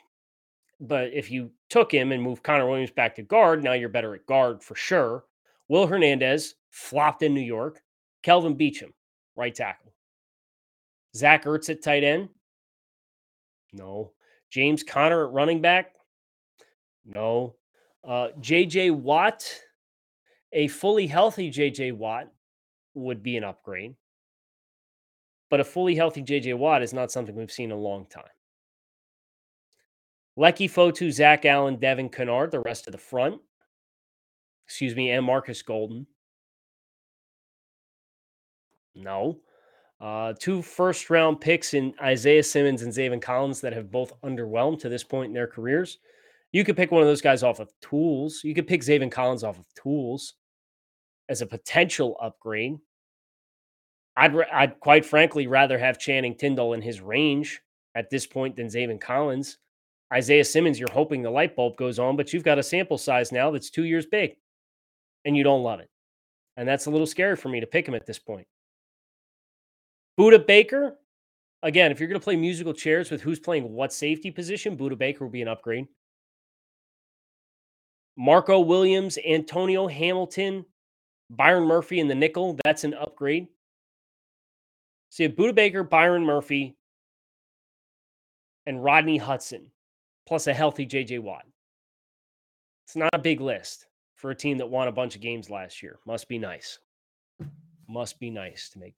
but 0.79 1.11
if 1.13 1.29
you 1.31 1.51
took 1.69 1.91
him 1.91 2.11
and 2.11 2.21
moved 2.21 2.43
Connor 2.43 2.67
Williams 2.67 2.91
back 2.91 3.15
to 3.15 3.21
guard, 3.21 3.63
now 3.63 3.73
you're 3.73 3.89
better 3.89 4.15
at 4.15 4.25
guard 4.25 4.63
for 4.63 4.75
sure. 4.75 5.25
Will 5.67 5.87
Hernandez 5.87 6.55
flopped 6.71 7.23
in 7.23 7.33
New 7.33 7.41
York. 7.41 7.81
Kelvin 8.23 8.55
Beachum, 8.57 8.91
right 9.35 9.53
tackle. 9.53 9.93
Zach 11.15 11.45
Ertz 11.45 11.69
at 11.69 11.81
tight 11.81 12.03
end. 12.03 12.29
No. 13.73 14.11
James 14.49 14.83
Conner 14.83 15.25
at 15.25 15.33
running 15.33 15.61
back. 15.61 15.93
No. 17.05 17.55
Uh, 18.07 18.29
JJ 18.39 18.91
Watt, 18.91 19.43
a 20.53 20.67
fully 20.67 21.07
healthy 21.07 21.51
JJ 21.51 21.93
Watt 21.93 22.27
would 22.93 23.21
be 23.23 23.37
an 23.37 23.43
upgrade. 23.43 23.95
But 25.49 25.59
a 25.59 25.63
fully 25.63 25.95
healthy 25.95 26.21
JJ 26.21 26.57
Watt 26.57 26.83
is 26.83 26.93
not 26.93 27.11
something 27.11 27.35
we've 27.35 27.51
seen 27.51 27.71
in 27.71 27.77
a 27.77 27.81
long 27.81 28.05
time. 28.05 28.23
Leki 30.37 30.69
Fotu, 30.69 31.11
Zach 31.11 31.45
Allen, 31.45 31.77
Devon 31.77 32.07
Kennard, 32.09 32.51
the 32.51 32.61
rest 32.61 32.87
of 32.87 32.91
the 32.91 32.97
front. 32.97 33.41
Excuse 34.65 34.95
me, 34.95 35.11
and 35.11 35.25
Marcus 35.25 35.61
Golden. 35.61 36.05
No. 38.95 39.39
Uh, 39.99 40.33
two 40.39 40.61
first 40.61 41.09
round 41.09 41.41
picks 41.41 41.73
in 41.73 41.93
Isaiah 42.01 42.43
Simmons 42.43 42.83
and 42.83 42.93
Zaven 42.93 43.21
Collins 43.21 43.59
that 43.61 43.73
have 43.73 43.91
both 43.91 44.13
underwhelmed 44.21 44.79
to 44.79 44.89
this 44.89 45.03
point 45.03 45.27
in 45.27 45.33
their 45.33 45.47
careers. 45.47 45.97
You 46.51 46.63
could 46.63 46.77
pick 46.77 46.91
one 46.91 47.01
of 47.01 47.07
those 47.07 47.21
guys 47.21 47.43
off 47.43 47.59
of 47.59 47.71
tools. 47.81 48.41
You 48.43 48.55
could 48.55 48.67
pick 48.67 48.81
Zaven 48.81 49.11
Collins 49.11 49.43
off 49.43 49.59
of 49.59 49.65
tools 49.75 50.35
as 51.27 51.41
a 51.41 51.45
potential 51.45 52.17
upgrade. 52.21 52.77
I'd, 54.17 54.35
I'd 54.51 54.79
quite 54.79 55.05
frankly 55.05 55.47
rather 55.47 55.77
have 55.77 55.99
Channing 55.99 56.35
Tindall 56.35 56.73
in 56.73 56.81
his 56.81 57.01
range 57.01 57.61
at 57.95 58.09
this 58.09 58.25
point 58.25 58.55
than 58.55 58.67
Zaven 58.67 58.99
Collins. 58.99 59.57
Isaiah 60.11 60.43
Simmons, 60.43 60.79
you're 60.79 60.91
hoping 60.91 61.21
the 61.21 61.29
light 61.29 61.55
bulb 61.55 61.77
goes 61.77 61.99
on, 61.99 62.17
but 62.17 62.33
you've 62.33 62.43
got 62.43 62.59
a 62.59 62.63
sample 62.63 62.97
size 62.97 63.31
now 63.31 63.51
that's 63.51 63.69
two 63.69 63.85
years 63.85 64.05
big 64.05 64.35
and 65.25 65.37
you 65.37 65.43
don't 65.43 65.63
love 65.63 65.79
it. 65.79 65.89
And 66.57 66.67
that's 66.67 66.87
a 66.87 66.91
little 66.91 67.07
scary 67.07 67.35
for 67.35 67.49
me 67.49 67.59
to 67.59 67.67
pick 67.67 67.87
him 67.87 67.95
at 67.95 68.05
this 68.05 68.19
point. 68.19 68.47
Budda 70.19 70.45
Baker, 70.45 70.95
again, 71.63 71.91
if 71.91 71.99
you're 71.99 72.09
going 72.09 72.19
to 72.19 72.23
play 72.23 72.35
musical 72.35 72.73
chairs 72.73 73.09
with 73.09 73.21
who's 73.21 73.39
playing 73.39 73.71
what 73.71 73.93
safety 73.93 74.31
position, 74.31 74.77
Budda 74.77 74.97
Baker 74.97 75.23
will 75.23 75.31
be 75.31 75.41
an 75.41 75.47
upgrade. 75.47 75.87
Marco 78.17 78.59
Williams, 78.59 79.17
Antonio 79.25 79.87
Hamilton, 79.87 80.65
Byron 81.29 81.63
Murphy 81.63 82.01
in 82.01 82.09
the 82.09 82.15
nickel, 82.15 82.57
that's 82.65 82.83
an 82.83 82.93
upgrade. 82.93 83.47
So 85.09 85.23
you 85.23 85.29
have 85.29 85.37
Budda 85.37 85.55
Baker, 85.55 85.83
Byron 85.83 86.23
Murphy, 86.23 86.75
and 88.65 88.83
Rodney 88.83 89.17
Hudson, 89.17 89.71
plus 90.27 90.47
a 90.47 90.53
healthy 90.53 90.85
JJ 90.85 91.19
Watt. 91.21 91.45
It's 92.85 92.95
not 92.95 93.09
a 93.13 93.19
big 93.19 93.41
list 93.41 93.87
for 94.15 94.31
a 94.31 94.35
team 94.35 94.57
that 94.59 94.69
won 94.69 94.87
a 94.87 94.91
bunch 94.91 95.15
of 95.15 95.21
games 95.21 95.49
last 95.49 95.81
year. 95.81 95.99
Must 96.05 96.27
be 96.27 96.37
nice. 96.37 96.79
Must 97.87 98.19
be 98.19 98.29
nice 98.29 98.69
to 98.69 98.79
make 98.79 98.95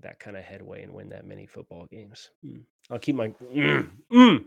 that 0.00 0.18
kind 0.18 0.36
of 0.36 0.44
headway 0.44 0.82
and 0.82 0.92
win 0.92 1.08
that 1.10 1.26
many 1.26 1.46
football 1.46 1.86
games. 1.90 2.30
Mm. 2.44 2.62
I'll 2.90 2.98
keep 2.98 3.16
my 3.16 3.28
mm, 3.28 3.88
mm. 4.12 4.44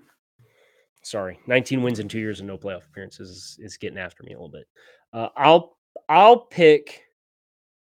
sorry, 1.03 1.39
19 1.47 1.81
wins 1.81 1.99
in 1.99 2.07
two 2.07 2.19
years 2.19 2.39
and 2.39 2.47
no 2.47 2.57
playoff 2.57 2.85
appearances 2.85 3.29
is, 3.29 3.57
is 3.59 3.77
getting 3.77 3.97
after 3.97 4.23
me 4.23 4.33
a 4.33 4.35
little 4.35 4.49
bit. 4.49 4.67
Uh, 5.13 5.29
I'll 5.35 5.77
I'll 6.07 6.37
pick 6.37 7.03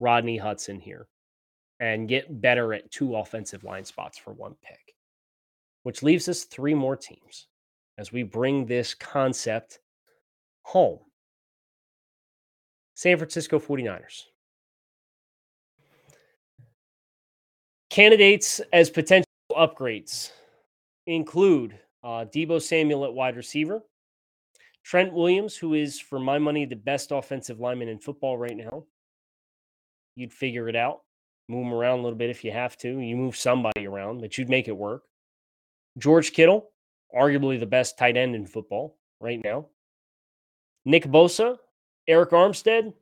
Rodney 0.00 0.37
Hudson 0.37 0.80
here 0.80 1.09
and 1.80 2.09
get 2.09 2.40
better 2.40 2.72
at 2.74 2.90
two 2.90 3.16
offensive 3.16 3.64
line 3.64 3.85
spots 3.85 4.18
for 4.18 4.32
one 4.32 4.54
pick, 4.62 4.94
which 5.82 6.02
leaves 6.02 6.28
us 6.28 6.44
three 6.44 6.74
more 6.74 6.96
teams 6.96 7.48
as 7.98 8.12
we 8.12 8.22
bring 8.22 8.66
this 8.66 8.94
concept 8.94 9.80
home. 10.62 10.98
San 12.94 13.18
Francisco 13.18 13.59
49ers. 13.59 14.22
Candidates 17.90 18.61
as 18.72 18.90
potential 18.90 19.26
upgrades 19.52 20.30
include 21.06 21.78
uh, 22.02 22.24
Deebo 22.24 22.61
Samuel 22.61 23.04
at 23.04 23.12
wide 23.12 23.37
receiver, 23.37 23.82
Trent 24.82 25.12
Williams, 25.12 25.56
who 25.56 25.74
is, 25.74 25.98
for 25.98 26.18
my 26.18 26.38
money, 26.38 26.64
the 26.64 26.76
best 26.76 27.11
offensive 27.11 27.61
lineman 27.61 27.88
in 27.88 27.98
football 27.98 28.38
right 28.38 28.56
now. 28.56 28.85
You'd 30.16 30.33
figure 30.33 30.68
it 30.68 30.76
out, 30.76 31.02
move 31.48 31.66
him 31.66 31.74
around 31.74 31.98
a 32.00 32.02
little 32.02 32.18
bit 32.18 32.31
if 32.31 32.42
you 32.42 32.50
have 32.50 32.76
to. 32.79 32.98
You 32.98 33.16
move 33.16 33.37
somebody 33.37 33.87
around, 33.87 34.22
but 34.22 34.37
you'd 34.37 34.48
make 34.48 34.66
it 34.66 34.76
work. 34.76 35.02
George 35.98 36.33
Kittle, 36.33 36.70
arguably 37.14 37.61
the 37.61 37.66
best 37.66 37.98
tight 37.98 38.16
end 38.16 38.35
in 38.35 38.46
football 38.46 38.98
right 39.20 39.40
now. 39.44 39.66
Nick 40.85 41.05
Bosa, 41.05 41.59
Arik 42.09 42.31
Armstead, 42.31 42.94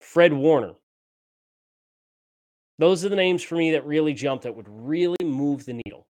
Fred 0.00 0.32
Warner. 0.32 0.74
Those 2.78 3.04
are 3.04 3.08
the 3.08 3.16
names 3.16 3.42
for 3.42 3.56
me 3.56 3.72
that 3.72 3.86
really 3.86 4.14
jumped 4.14 4.44
that 4.44 4.54
would 4.54 4.68
really 4.68 5.16
move 5.22 5.64
the 5.64 5.80
needle. 5.84 6.06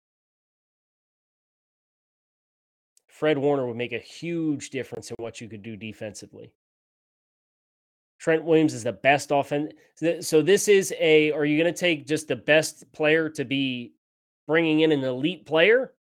Fred 3.08 3.38
Warner 3.38 3.68
would 3.68 3.78
make 3.78 3.94
a 3.94 4.00
huge 4.00 4.70
difference 4.70 5.12
in 5.12 5.16
what 5.20 5.42
you 5.42 5.48
could 5.48 5.62
do 5.62 5.76
defensively. 5.76 6.54
Trent 8.22 8.46
Williams 8.46 8.74
is 8.74 8.84
the 8.84 8.94
best 8.94 9.32
offense. 9.32 9.74
So 10.22 10.42
this 10.42 10.68
is 10.68 10.94
a. 11.00 11.32
Are 11.32 11.44
you 11.44 11.62
going 11.62 11.74
to 11.74 11.80
take 11.80 12.08
just 12.08 12.28
the 12.28 12.36
best 12.36 12.92
player 12.94 13.30
to 13.30 13.44
be 13.44 13.94
bringing 14.48 14.82
in 14.82 14.92
an 14.92 15.04
elite 15.04 15.46
player, 15.46 15.94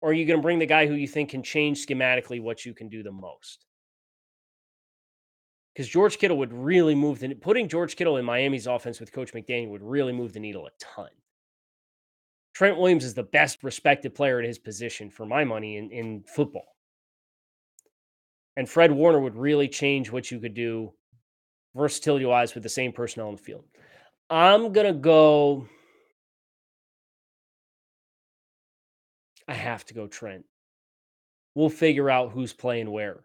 or 0.00 0.10
are 0.10 0.12
you 0.12 0.24
going 0.24 0.38
to 0.38 0.42
bring 0.42 0.58
the 0.58 0.66
guy 0.66 0.86
who 0.86 0.94
you 0.94 1.08
think 1.08 1.30
can 1.30 1.42
change 1.42 1.84
schematically 1.84 2.40
what 2.40 2.64
you 2.64 2.74
can 2.74 2.88
do 2.88 3.02
the 3.02 3.12
most? 3.12 3.66
because 5.74 5.88
George 5.88 6.18
Kittle 6.18 6.38
would 6.38 6.52
really 6.52 6.94
move 6.94 7.18
the 7.18 7.34
putting 7.34 7.68
George 7.68 7.96
Kittle 7.96 8.16
in 8.16 8.24
Miami's 8.24 8.66
offense 8.66 9.00
with 9.00 9.12
Coach 9.12 9.32
McDaniel 9.32 9.70
would 9.70 9.82
really 9.82 10.12
move 10.12 10.32
the 10.32 10.40
needle 10.40 10.66
a 10.66 10.70
ton. 10.78 11.08
Trent 12.54 12.78
Williams 12.78 13.04
is 13.04 13.14
the 13.14 13.24
best 13.24 13.64
respected 13.64 14.14
player 14.14 14.38
at 14.38 14.44
his 14.44 14.58
position 14.58 15.10
for 15.10 15.26
my 15.26 15.42
money 15.42 15.76
in, 15.76 15.90
in 15.90 16.22
football. 16.34 16.76
And 18.56 18.68
Fred 18.68 18.92
Warner 18.92 19.18
would 19.18 19.34
really 19.34 19.66
change 19.66 20.12
what 20.12 20.30
you 20.30 20.38
could 20.38 20.54
do 20.54 20.92
versatility 21.74 22.24
wise 22.24 22.54
with 22.54 22.62
the 22.62 22.68
same 22.68 22.92
personnel 22.92 23.28
on 23.28 23.36
the 23.36 23.42
field. 23.42 23.64
I'm 24.30 24.72
going 24.72 24.86
to 24.86 24.92
go. 24.92 25.68
I 29.46 29.54
have 29.54 29.84
to 29.86 29.94
go 29.94 30.06
Trent. 30.06 30.44
We'll 31.54 31.68
figure 31.68 32.10
out 32.10 32.32
who's 32.32 32.52
playing 32.52 32.90
where 32.90 33.24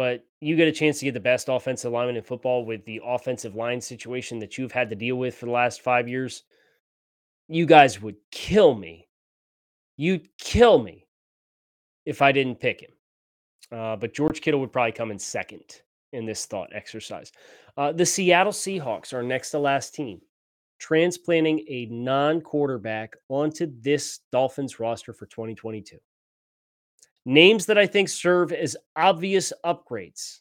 but 0.00 0.24
you 0.40 0.56
get 0.56 0.66
a 0.66 0.72
chance 0.72 0.98
to 0.98 1.04
get 1.04 1.12
the 1.12 1.20
best 1.20 1.50
offensive 1.50 1.92
lineman 1.92 2.16
in 2.16 2.22
football 2.22 2.64
with 2.64 2.82
the 2.86 3.02
offensive 3.04 3.54
line 3.54 3.82
situation 3.82 4.38
that 4.38 4.56
you've 4.56 4.72
had 4.72 4.88
to 4.88 4.96
deal 4.96 5.16
with 5.16 5.34
for 5.34 5.44
the 5.44 5.52
last 5.52 5.82
five 5.82 6.08
years. 6.08 6.44
You 7.48 7.66
guys 7.66 8.00
would 8.00 8.16
kill 8.32 8.74
me. 8.74 9.08
You'd 9.98 10.26
kill 10.38 10.82
me 10.82 11.06
if 12.06 12.22
I 12.22 12.32
didn't 12.32 12.60
pick 12.60 12.80
him. 12.80 12.92
Uh, 13.70 13.96
but 13.96 14.14
George 14.14 14.40
Kittle 14.40 14.60
would 14.60 14.72
probably 14.72 14.92
come 14.92 15.10
in 15.10 15.18
second 15.18 15.82
in 16.12 16.26
this 16.26 16.46
thought 16.46 16.70
exercise. 16.74 17.32
Uh, 17.76 17.92
the 17.92 18.06
Seattle 18.06 18.52
Seahawks 18.52 19.12
are 19.12 19.22
next 19.22 19.50
to 19.50 19.58
last 19.58 19.94
team, 19.94 20.20
transplanting 20.78 21.64
a 21.68 21.86
non 21.86 22.40
quarterback 22.40 23.14
onto 23.28 23.72
this 23.80 24.20
Dolphins 24.32 24.80
roster 24.80 25.12
for 25.12 25.26
2022. 25.26 25.96
Names 27.26 27.66
that 27.66 27.78
I 27.78 27.86
think 27.86 28.08
serve 28.08 28.52
as 28.52 28.76
obvious 28.96 29.52
upgrades. 29.64 30.40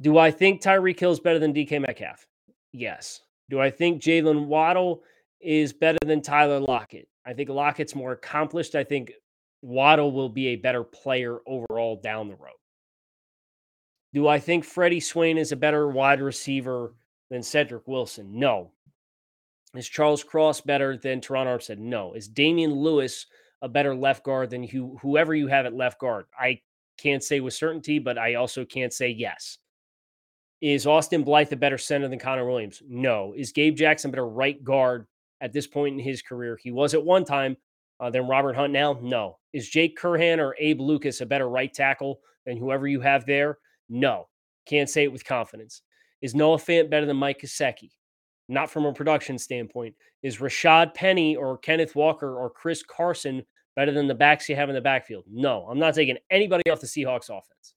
Do 0.00 0.16
I 0.16 0.30
think 0.30 0.62
Tyreek 0.62 0.98
Hill 0.98 1.12
is 1.12 1.20
better 1.20 1.38
than 1.38 1.52
DK 1.52 1.80
Metcalf? 1.80 2.26
Yes. 2.72 3.20
Do 3.50 3.60
I 3.60 3.70
think 3.70 4.00
Jaylen 4.00 4.46
Waddle 4.46 5.02
is 5.40 5.72
better 5.72 5.98
than 6.06 6.22
Tyler 6.22 6.60
Lockett? 6.60 7.08
I 7.26 7.34
think 7.34 7.50
Lockett's 7.50 7.94
more 7.94 8.12
accomplished. 8.12 8.74
I 8.74 8.84
think 8.84 9.12
Waddle 9.60 10.12
will 10.12 10.28
be 10.28 10.48
a 10.48 10.56
better 10.56 10.84
player 10.84 11.40
overall 11.46 12.00
down 12.02 12.28
the 12.28 12.36
road. 12.36 12.54
Do 14.12 14.26
I 14.26 14.38
think 14.38 14.64
Freddie 14.64 15.00
Swain 15.00 15.38
is 15.38 15.52
a 15.52 15.56
better 15.56 15.88
wide 15.88 16.20
receiver 16.20 16.94
than 17.30 17.42
Cedric 17.42 17.86
Wilson? 17.86 18.38
No. 18.38 18.72
Is 19.74 19.88
Charles 19.88 20.24
Cross 20.24 20.62
better 20.62 20.96
than 20.96 21.20
Terron 21.20 21.46
Armstead? 21.46 21.78
No. 21.78 22.14
Is 22.14 22.26
Damien 22.26 22.72
Lewis 22.72 23.26
a 23.62 23.68
better 23.68 23.94
left 23.94 24.24
guard 24.24 24.50
than 24.50 24.62
who, 24.62 24.98
whoever 25.02 25.34
you 25.34 25.46
have 25.46 25.66
at 25.66 25.74
left 25.74 26.00
guard. 26.00 26.26
I 26.38 26.60
can't 26.98 27.22
say 27.22 27.40
with 27.40 27.54
certainty, 27.54 27.98
but 27.98 28.18
I 28.18 28.34
also 28.34 28.64
can't 28.64 28.92
say 28.92 29.08
yes. 29.08 29.58
Is 30.60 30.86
Austin 30.86 31.22
Blythe 31.22 31.52
a 31.52 31.56
better 31.56 31.78
center 31.78 32.08
than 32.08 32.18
Connor 32.18 32.46
Williams? 32.46 32.82
No. 32.88 33.34
Is 33.36 33.52
Gabe 33.52 33.76
Jackson 33.76 34.10
a 34.10 34.12
better 34.12 34.28
right 34.28 34.62
guard 34.62 35.06
at 35.40 35.52
this 35.52 35.66
point 35.66 35.98
in 35.98 36.04
his 36.04 36.20
career? 36.22 36.58
He 36.60 36.70
was 36.70 36.92
at 36.94 37.04
one 37.04 37.24
time 37.24 37.56
uh, 37.98 38.10
than 38.10 38.28
Robert 38.28 38.56
Hunt 38.56 38.72
now? 38.72 38.98
No. 39.00 39.38
Is 39.52 39.68
Jake 39.68 39.98
Curhan 39.98 40.38
or 40.38 40.54
Abe 40.58 40.80
Lucas 40.80 41.20
a 41.20 41.26
better 41.26 41.48
right 41.48 41.72
tackle 41.72 42.20
than 42.44 42.56
whoever 42.56 42.86
you 42.86 43.00
have 43.00 43.24
there? 43.24 43.58
No. 43.90 44.28
Can't 44.64 44.88
say 44.88 45.04
it 45.04 45.12
with 45.12 45.24
confidence. 45.24 45.82
Is 46.22 46.34
Noah 46.34 46.56
Fant 46.56 46.88
better 46.88 47.04
than 47.04 47.18
Mike 47.18 47.40
Gesicki? 47.42 47.90
Not 48.48 48.70
from 48.70 48.86
a 48.86 48.92
production 48.92 49.38
standpoint. 49.38 49.94
Is 50.22 50.38
Rashaad 50.38 50.94
Penny 50.94 51.36
or 51.36 51.58
Kenneth 51.58 51.94
Walker 51.94 52.38
or 52.38 52.48
Chris 52.48 52.82
Carson 52.82 53.44
better 53.76 53.92
than 53.92 54.06
the 54.06 54.14
backs 54.14 54.48
you 54.48 54.56
have 54.56 54.68
in 54.68 54.74
the 54.74 54.80
backfield? 54.80 55.24
No, 55.30 55.66
I'm 55.68 55.78
not 55.78 55.94
taking 55.94 56.16
anybody 56.30 56.70
off 56.70 56.80
the 56.80 56.86
Seahawks 56.86 57.28
offense. 57.28 57.74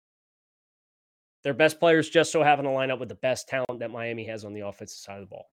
Their 1.44 1.54
best 1.54 1.80
players 1.80 2.10
just 2.10 2.32
so 2.32 2.42
happen 2.42 2.66
to 2.66 2.72
line 2.72 2.92
up 2.92 3.00
with 3.00 3.10
the 3.10 3.16
best 3.16 3.50
talent 3.50 3.80
that 3.80 3.92
Miami 3.92 4.26
has 4.28 4.46
on 4.46 4.54
the 4.54 4.62
offensive 4.62 4.98
side 4.98 5.16
of 5.16 5.22
the 5.22 5.28
ball. 5.28 5.50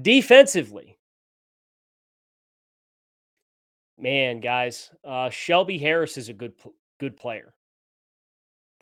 Defensively, 0.00 0.98
Man, 3.98 4.38
guys, 4.38 4.90
uh, 5.04 5.28
Shelby 5.28 5.76
Harris 5.76 6.16
is 6.16 6.28
a 6.28 6.32
good 6.32 6.52
good 7.00 7.16
player. 7.16 7.52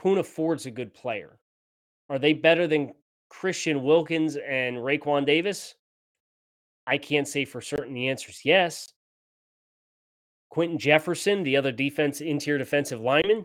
Poona 0.00 0.24
Ford's 0.24 0.66
a 0.66 0.70
good 0.70 0.92
player. 0.94 1.38
Are 2.09 2.18
they 2.18 2.32
better 2.32 2.66
than 2.66 2.92
Christian 3.28 3.82
Wilkins 3.82 4.37
and 4.37 4.76
Raekwon 4.76 5.26
Davis? 5.26 5.74
I 6.87 6.98
can't 6.98 7.26
say 7.26 7.44
for 7.44 7.61
certain. 7.61 7.94
The 7.94 8.09
answer 8.09 8.30
is 8.30 8.44
yes. 8.44 8.92
Quinton 10.50 10.78
Jefferson, 10.78 11.42
the 11.42 11.56
other 11.56 11.72
defense 11.72 12.20
interior 12.20 12.59
defensive 12.59 13.00
lineman, 13.00 13.44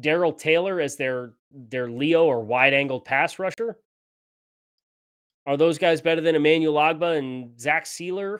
Darrell 0.00 0.32
Taylor 0.32 0.80
as 0.80 0.96
their 0.96 1.34
their 1.50 1.90
Leo 1.90 2.24
or 2.24 2.40
wide 2.40 2.72
angled 2.72 3.04
pass 3.04 3.38
rusher. 3.38 3.76
Are 5.44 5.56
those 5.56 5.76
guys 5.76 6.00
better 6.00 6.20
than 6.20 6.36
Emmanuel 6.36 6.74
Ogbah 6.74 7.18
and 7.18 7.60
Zach 7.60 7.84
Sieler? 7.84 8.38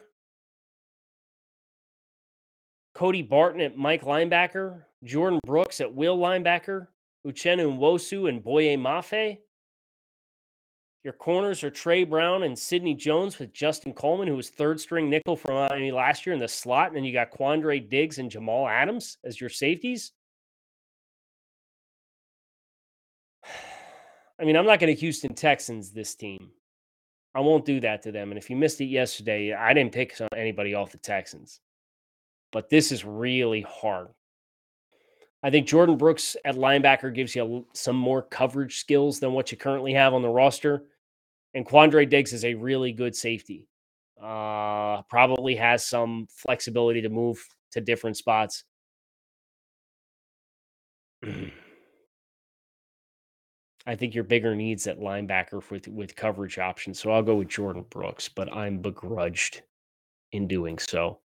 Cody 2.95 3.23
Barton 3.23 3.61
at 3.61 3.77
Mike 3.77 4.03
linebacker, 4.05 4.83
Jordyn 5.05 5.41
Brooks 5.45 5.81
at 5.81 5.93
Will 5.93 6.17
linebacker, 6.17 6.87
Uchenna 7.27 7.65
Nwosu 7.65 8.29
and 8.29 8.43
Boye 8.43 8.77
Mafe. 8.77 9.39
Your 11.05 11.13
corners 11.13 11.65
are 11.65 11.71
Tre 11.71 12.05
Brown 12.05 12.45
and 12.45 12.57
Sidney 12.57 12.95
Jones 12.95 13.39
with 13.39 13.53
Justin 13.53 13.93
Coleman, 13.93 14.29
who 14.29 14.37
was 14.37 14.51
third 14.51 14.81
string 14.81 15.11
nickel 15.11 15.35
from 15.35 15.57
uh, 15.57 15.69
Miami 15.69 15.91
last 15.91 16.25
year 16.25 16.33
in 16.33 16.39
the 16.39 16.47
slot. 16.47 16.89
And 16.89 16.97
then 16.97 17.05
you 17.05 17.13
got 17.13 17.33
Quandre 17.33 17.89
Diggs 17.89 18.19
and 18.19 18.31
Jamal 18.31 18.69
Adams 18.69 19.19
as 19.25 19.41
your 19.41 19.51
safeties. 19.51 20.13
I 24.41 24.45
mean, 24.45 24.57
I'm 24.57 24.67
not 24.67 24.79
going 24.79 24.95
to 24.95 25.01
Houston 25.01 25.35
Texans 25.35 25.91
this 25.91 26.15
team. 26.15 26.51
I 27.35 27.41
won't 27.41 27.65
do 27.65 27.81
that 27.81 28.03
to 28.03 28.13
them. 28.13 28.31
And 28.31 28.39
if 28.39 28.49
you 28.49 28.57
missed 28.57 28.81
it 28.81 28.87
yesterday, 28.87 29.53
I 29.53 29.73
didn't 29.75 29.93
pick 29.93 30.17
anybody 30.37 30.75
off 30.75 30.93
the 30.93 30.99
Texans. 30.99 31.61
But 32.53 32.69
this 32.69 32.93
is 32.93 33.05
really 33.05 33.63
hard. 33.63 34.09
I 35.43 35.51
think 35.51 35.67
Jordyn 35.67 35.99
Brooks 35.99 36.37
at 36.45 36.55
linebacker 36.55 37.13
gives 37.13 37.35
you 37.35 37.67
some 37.73 37.97
more 37.97 38.23
coverage 38.23 38.79
skills 38.79 39.19
than 39.19 39.33
what 39.33 39.51
you 39.51 39.59
currently 39.59 39.93
have 39.95 40.15
on 40.15 40.23
the 40.23 40.29
roster. 40.29 40.85
And 41.55 41.67
Quandre 41.67 42.09
Diggs 42.09 42.33
is 42.33 42.45
a 42.45 42.55
really 42.55 42.93
good 42.93 43.17
safety. 43.17 43.67
Uh, 44.23 45.03
probably 45.03 45.57
has 45.57 45.85
some 45.85 46.29
flexibility 46.31 47.01
to 47.03 47.09
move 47.09 47.45
to 47.73 47.81
different 47.81 48.17
spots. 48.17 48.63
I 53.85 53.97
think 53.97 54.15
your 54.15 54.23
bigger 54.23 54.55
needs 54.55 54.87
at 54.87 55.01
linebacker 55.01 55.69
with 55.71 55.89
with 55.89 56.15
coverage 56.15 56.59
options. 56.59 57.01
So 57.01 57.11
I'll 57.11 57.23
go 57.23 57.35
with 57.35 57.49
Jordyn 57.49 57.91
Brooks, 57.91 58.29
but 58.29 58.53
I'm 58.55 58.79
begrudged 58.79 59.63
in 60.31 60.47
doing 60.47 60.79
so. 60.79 61.22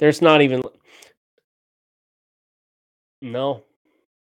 There's 0.00 0.22
not 0.22 0.40
even 0.40 0.62
No. 3.22 3.64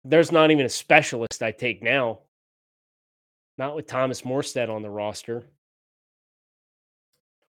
There's 0.03 0.31
not 0.31 0.51
even 0.51 0.65
a 0.65 0.69
specialist 0.69 1.41
I 1.41 1.51
take 1.51 1.81
now. 1.81 2.19
Not 3.57 3.75
with 3.75 3.87
Thomas 3.87 4.21
Morstead 4.21 4.69
on 4.69 4.83
the 4.83 4.89
roster. 4.89 5.43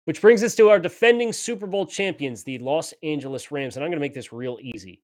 Which 0.06 0.22
brings 0.22 0.42
us 0.42 0.54
to 0.54 0.70
our 0.70 0.78
defending 0.78 1.32
Super 1.32 1.66
Bowl 1.66 1.84
champions, 1.84 2.42
the 2.42 2.58
Los 2.58 2.94
Angeles 3.02 3.50
Rams. 3.50 3.76
And 3.76 3.84
I'm 3.84 3.90
going 3.90 3.98
to 3.98 4.04
make 4.04 4.14
this 4.14 4.32
real 4.32 4.58
easy. 4.62 5.02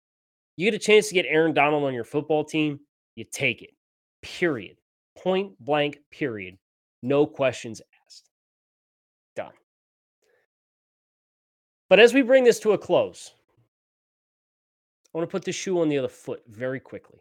You 0.57 0.70
get 0.70 0.81
a 0.81 0.83
chance 0.83 1.09
to 1.09 1.14
get 1.14 1.27
Aaron 1.29 1.53
Donald 1.53 1.85
on 1.85 1.92
your 1.92 2.05
football 2.05 2.44
team, 2.44 2.81
you 3.16 3.25
take 3.31 3.62
it. 3.62 3.70
Period. 4.22 4.77
Point 5.18 5.53
blank, 5.62 5.98
period. 6.11 6.57
No 7.03 7.27
questions 7.27 7.83
But 11.92 12.00
as 12.00 12.14
we 12.14 12.22
bring 12.22 12.42
this 12.42 12.59
to 12.61 12.72
a 12.72 12.78
close, 12.78 13.33
I 15.14 15.18
want 15.18 15.28
to 15.28 15.31
put 15.31 15.44
the 15.44 15.52
shoe 15.52 15.78
on 15.78 15.90
the 15.90 15.98
other 15.98 16.09
foot 16.09 16.42
very 16.48 16.81
quickly. 16.81 17.18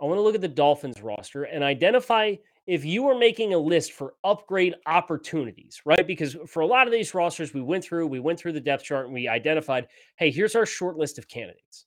I 0.00 0.04
want 0.04 0.18
to 0.18 0.22
look 0.22 0.36
at 0.36 0.40
the 0.40 0.46
Dolphins 0.46 1.02
roster 1.02 1.42
and 1.42 1.64
identify 1.64 2.36
if 2.68 2.84
you 2.84 3.08
are 3.08 3.18
making 3.18 3.52
a 3.52 3.58
list 3.58 3.94
for 3.94 4.14
upgrade 4.22 4.76
opportunities, 4.86 5.82
right? 5.84 6.06
Because 6.06 6.36
for 6.46 6.60
a 6.60 6.66
lot 6.66 6.86
of 6.86 6.92
these 6.92 7.12
rosters 7.12 7.52
we 7.52 7.62
went 7.62 7.82
through, 7.82 8.06
we 8.06 8.20
went 8.20 8.38
through 8.38 8.52
the 8.52 8.60
depth 8.60 8.84
chart 8.84 9.06
and 9.06 9.14
we 9.14 9.26
identified, 9.26 9.88
hey, 10.14 10.30
here's 10.30 10.54
our 10.54 10.64
short 10.64 10.96
list 10.96 11.18
of 11.18 11.26
candidates. 11.26 11.86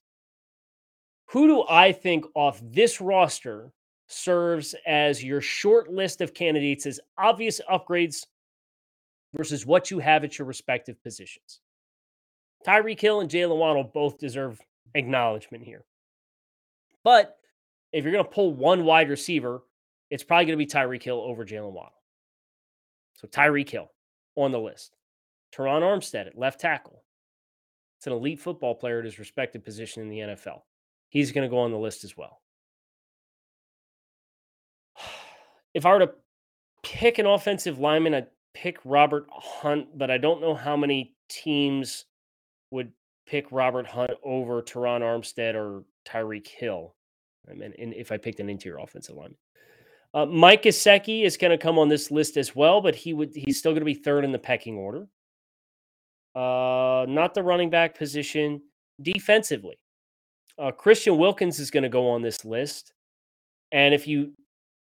Who 1.28 1.48
do 1.48 1.64
I 1.70 1.94
think 1.94 2.26
off 2.36 2.60
this 2.62 3.00
roster 3.00 3.72
serves 4.08 4.76
as 4.86 5.24
your 5.24 5.40
short 5.40 5.90
list 5.90 6.20
of 6.20 6.34
candidates 6.34 6.86
as 6.86 7.00
obvious 7.18 7.62
upgrades 7.72 8.26
versus 9.36 9.66
what 9.66 9.92
you 9.92 10.00
have 10.00 10.24
at 10.24 10.38
your 10.38 10.48
respective 10.48 11.02
positions? 11.04 11.60
Tyreek 12.66 13.00
Hill 13.00 13.22
and 13.22 13.30
Jaylen 13.30 13.58
Waddle 13.58 13.84
both 13.84 14.18
deserve 14.18 14.60
acknowledgement 14.96 15.64
here. 15.64 15.86
But 17.04 17.38
if 17.92 18.04
you're 18.04 18.14
going 18.14 18.24
to 18.24 18.32
pull 18.32 18.54
one 18.54 18.86
wide 18.86 19.10
receiver, 19.10 19.64
it's 20.10 20.24
probably 20.24 20.46
going 20.46 20.58
to 20.58 20.66
be 20.66 20.70
Tyreek 20.70 21.04
Hill 21.04 21.20
over 21.20 21.46
Jaylen 21.46 21.74
Waddle. 21.74 22.02
So 23.16 23.28
Tyreek 23.28 23.70
Hill 23.70 23.90
on 24.36 24.52
the 24.52 24.60
list. 24.60 24.96
Terron 25.54 25.82
Armstead 25.82 26.28
at 26.28 26.38
left 26.38 26.60
tackle. 26.60 27.04
It's 27.98 28.08
an 28.08 28.14
elite 28.14 28.40
football 28.40 28.76
player 28.76 29.00
at 29.00 29.06
his 29.06 29.20
respective 29.20 29.64
position 29.64 30.04
in 30.04 30.10
the 30.10 30.20
NFL. 30.20 30.62
He's 31.10 31.32
going 31.32 31.48
to 31.48 31.50
go 31.50 31.60
on 31.60 31.72
the 31.72 31.78
list 31.78 32.04
as 32.04 32.18
well. 32.18 32.42
If 35.74 35.88
I 35.88 35.92
were 35.92 36.06
to 36.06 36.12
pick 36.84 37.18
an 37.18 37.26
offensive 37.26 37.80
lineman, 37.80 38.14
I'd 38.14 38.28
pick 38.54 38.78
Robert 38.86 39.26
Hunt, 39.32 39.98
but 39.98 40.12
I 40.12 40.18
don't 40.18 40.42
know 40.42 40.56
how 40.56 40.78
many 40.78 41.16
teams 41.30 42.06
would 42.72 42.92
pick 43.28 43.52
Robert 43.52 43.88
Hunt 43.88 44.12
over 44.24 44.62
Terron 44.62 45.02
Armstead 45.02 45.56
or 45.56 45.84
Tyreek 46.08 46.48
Hill. 46.48 46.96
I 47.50 47.54
mean, 47.54 47.74
and 47.78 47.94
if 47.94 48.12
I 48.12 48.18
picked 48.18 48.40
an 48.40 48.50
interior 48.50 48.80
offensive 48.80 49.16
lineman. 49.16 49.38
Uh, 50.14 50.26
Mike 50.28 50.64
Gesicki 50.64 51.26
is 51.26 51.38
going 51.38 51.52
to 51.52 51.58
come 51.58 51.80
on 51.80 51.90
this 51.90 52.12
list 52.12 52.38
as 52.38 52.56
well, 52.56 52.82
but 52.82 52.96
he 52.96 53.14
would 53.14 53.32
he's 53.34 53.58
still 53.58 53.72
going 53.72 53.82
to 53.82 53.86
be 53.86 53.96
third 53.96 54.24
in 54.24 54.32
the 54.32 54.40
pecking 54.40 54.78
order. 54.78 55.08
Uh, 56.36 57.06
not 57.10 57.34
the 57.34 57.44
running 57.44 57.70
back 57.70 57.98
position. 57.98 58.62
Defensively, 59.02 59.80
uh, 60.60 60.72
Christian 60.72 61.18
Wilkins 61.18 61.60
is 61.60 61.72
going 61.72 61.84
to 61.84 61.90
go 61.90 62.08
on 62.10 62.22
this 62.22 62.46
list, 62.46 62.94
and 63.72 63.94
if 63.94 64.08
you 64.08 64.34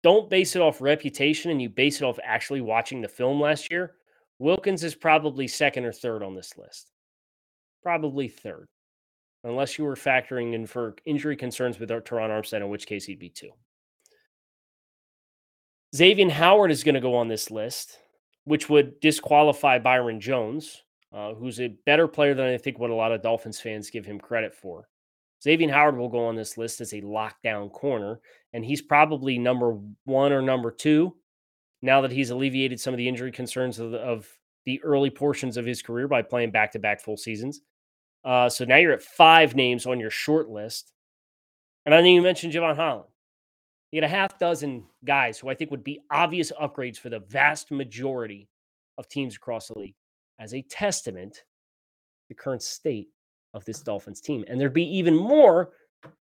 don't 0.02 0.30
base 0.30 0.56
it 0.56 0.62
off 0.62 0.80
reputation 0.80 1.50
and 1.50 1.60
you 1.60 1.68
base 1.68 2.00
it 2.00 2.04
off 2.04 2.18
actually 2.24 2.60
watching 2.60 3.00
the 3.00 3.08
film 3.08 3.40
last 3.40 3.70
year, 3.70 3.94
Wilkins 4.38 4.84
is 4.84 4.94
probably 4.94 5.46
second 5.46 5.84
or 5.84 5.92
third 5.92 6.22
on 6.22 6.34
this 6.34 6.56
list. 6.56 6.90
Probably 7.82 8.28
third, 8.28 8.68
unless 9.44 9.78
you 9.78 9.84
were 9.84 9.96
factoring 9.96 10.54
in 10.54 10.66
for 10.66 10.96
injury 11.04 11.36
concerns 11.36 11.78
with 11.78 11.90
Terron 11.90 12.30
Armstead, 12.30 12.62
in 12.62 12.68
which 12.68 12.86
case 12.86 13.04
he'd 13.04 13.18
be 13.18 13.30
two. 13.30 13.50
Xavier 15.94 16.30
Howard 16.30 16.70
is 16.70 16.84
going 16.84 16.94
to 16.94 17.00
go 17.00 17.16
on 17.16 17.28
this 17.28 17.50
list, 17.50 17.98
which 18.44 18.68
would 18.68 19.00
disqualify 19.00 19.78
Byron 19.78 20.20
Jones, 20.20 20.82
uh, 21.12 21.34
who's 21.34 21.60
a 21.60 21.74
better 21.84 22.06
player 22.06 22.34
than 22.34 22.46
I 22.46 22.58
think 22.58 22.78
what 22.78 22.90
a 22.90 22.94
lot 22.94 23.12
of 23.12 23.22
Dolphins 23.22 23.60
fans 23.60 23.90
give 23.90 24.06
him 24.06 24.20
credit 24.20 24.54
for. 24.54 24.88
Xavier 25.42 25.70
Howard 25.70 25.96
will 25.96 26.08
go 26.08 26.26
on 26.26 26.36
this 26.36 26.58
list 26.58 26.80
as 26.80 26.92
a 26.92 27.00
lockdown 27.00 27.72
corner, 27.72 28.20
and 28.52 28.64
he's 28.64 28.82
probably 28.82 29.38
number 29.38 29.78
one 30.04 30.32
or 30.32 30.42
number 30.42 30.70
two 30.70 31.14
now 31.82 32.00
that 32.02 32.10
he's 32.10 32.30
alleviated 32.30 32.80
some 32.80 32.92
of 32.92 32.98
the 32.98 33.08
injury 33.08 33.32
concerns 33.32 33.78
of 33.78 33.92
the, 33.92 33.98
of 33.98 34.28
the 34.66 34.82
early 34.82 35.10
portions 35.10 35.56
of 35.56 35.64
his 35.64 35.82
career 35.82 36.06
by 36.06 36.22
playing 36.22 36.50
back 36.50 36.72
to 36.72 36.78
back 36.78 37.00
full 37.00 37.16
seasons. 37.16 37.62
Uh, 38.24 38.48
so 38.48 38.64
now 38.64 38.76
you're 38.76 38.92
at 38.92 39.02
five 39.02 39.54
names 39.54 39.86
on 39.86 39.98
your 39.98 40.10
short 40.10 40.48
list. 40.48 40.92
And 41.86 41.94
I 41.94 42.02
think 42.02 42.14
you 42.14 42.22
mentioned 42.22 42.52
Jevon 42.52 42.76
Holland. 42.76 43.08
You 43.90 44.00
get 44.00 44.06
a 44.06 44.14
half 44.14 44.38
dozen 44.38 44.84
guys 45.04 45.38
who 45.38 45.48
I 45.48 45.54
think 45.54 45.70
would 45.70 45.82
be 45.82 46.00
obvious 46.10 46.52
upgrades 46.60 46.98
for 46.98 47.08
the 47.08 47.20
vast 47.20 47.70
majority 47.70 48.48
of 48.98 49.08
teams 49.08 49.36
across 49.36 49.68
the 49.68 49.78
league 49.78 49.94
as 50.38 50.54
a 50.54 50.62
testament 50.62 51.34
to 51.34 51.40
the 52.28 52.34
current 52.34 52.62
state 52.62 53.08
of 53.54 53.64
this 53.64 53.80
Dolphins 53.80 54.20
team. 54.20 54.44
And 54.48 54.60
there'd 54.60 54.72
be 54.72 54.96
even 54.96 55.16
more 55.16 55.70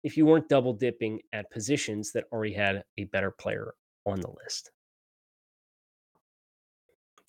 if 0.02 0.16
you 0.16 0.26
weren't 0.26 0.48
double 0.48 0.72
dipping 0.72 1.20
at 1.32 1.50
positions 1.50 2.12
that 2.12 2.24
already 2.32 2.54
had 2.54 2.84
a 2.98 3.04
better 3.04 3.30
player 3.30 3.74
on 4.04 4.20
the 4.20 4.30
list. 4.44 4.70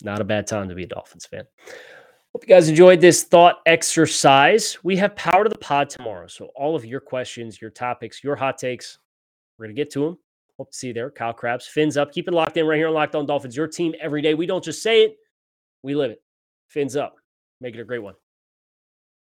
Not 0.03 0.21
a 0.21 0.25
bad 0.25 0.45
time 0.45 0.69
to 0.69 0.75
be 0.75 0.83
a 0.83 0.87
Dolphins 0.87 1.25
fan. 1.25 1.43
Hope 2.33 2.43
you 2.43 2.53
guys 2.53 2.69
enjoyed 2.69 3.01
this 3.01 3.23
thought 3.23 3.61
exercise. 3.65 4.77
We 4.83 4.95
have 4.97 5.15
Power 5.15 5.43
to 5.43 5.49
the 5.49 5.57
Pod 5.57 5.89
tomorrow. 5.89 6.27
So, 6.27 6.51
all 6.55 6.75
of 6.75 6.85
your 6.85 6.99
questions, 6.99 7.59
your 7.59 7.71
topics, 7.71 8.23
your 8.23 8.35
hot 8.35 8.59
takes, 8.59 8.99
we're 9.57 9.65
going 9.65 9.75
to 9.75 9.81
get 9.81 9.91
to 9.93 10.01
them. 10.01 10.17
Hope 10.57 10.69
to 10.71 10.77
see 10.77 10.87
you 10.87 10.93
there. 10.93 11.09
Kyle 11.09 11.33
Crabbs, 11.33 11.65
fins 11.65 11.97
up. 11.97 12.11
Keep 12.11 12.27
it 12.27 12.33
locked 12.33 12.57
in 12.57 12.67
right 12.67 12.77
here 12.77 12.89
on 12.89 12.93
Locked 12.93 13.15
On 13.15 13.25
Dolphins. 13.25 13.55
Your 13.55 13.67
team 13.67 13.95
every 13.99 14.21
day. 14.21 14.35
We 14.35 14.45
don't 14.45 14.63
just 14.63 14.83
say 14.83 15.03
it, 15.03 15.17
we 15.81 15.95
live 15.95 16.11
it. 16.11 16.21
Fins 16.67 16.95
up. 16.95 17.15
Make 17.59 17.75
it 17.75 17.79
a 17.79 17.85
great 17.85 18.03
one. 18.03 18.13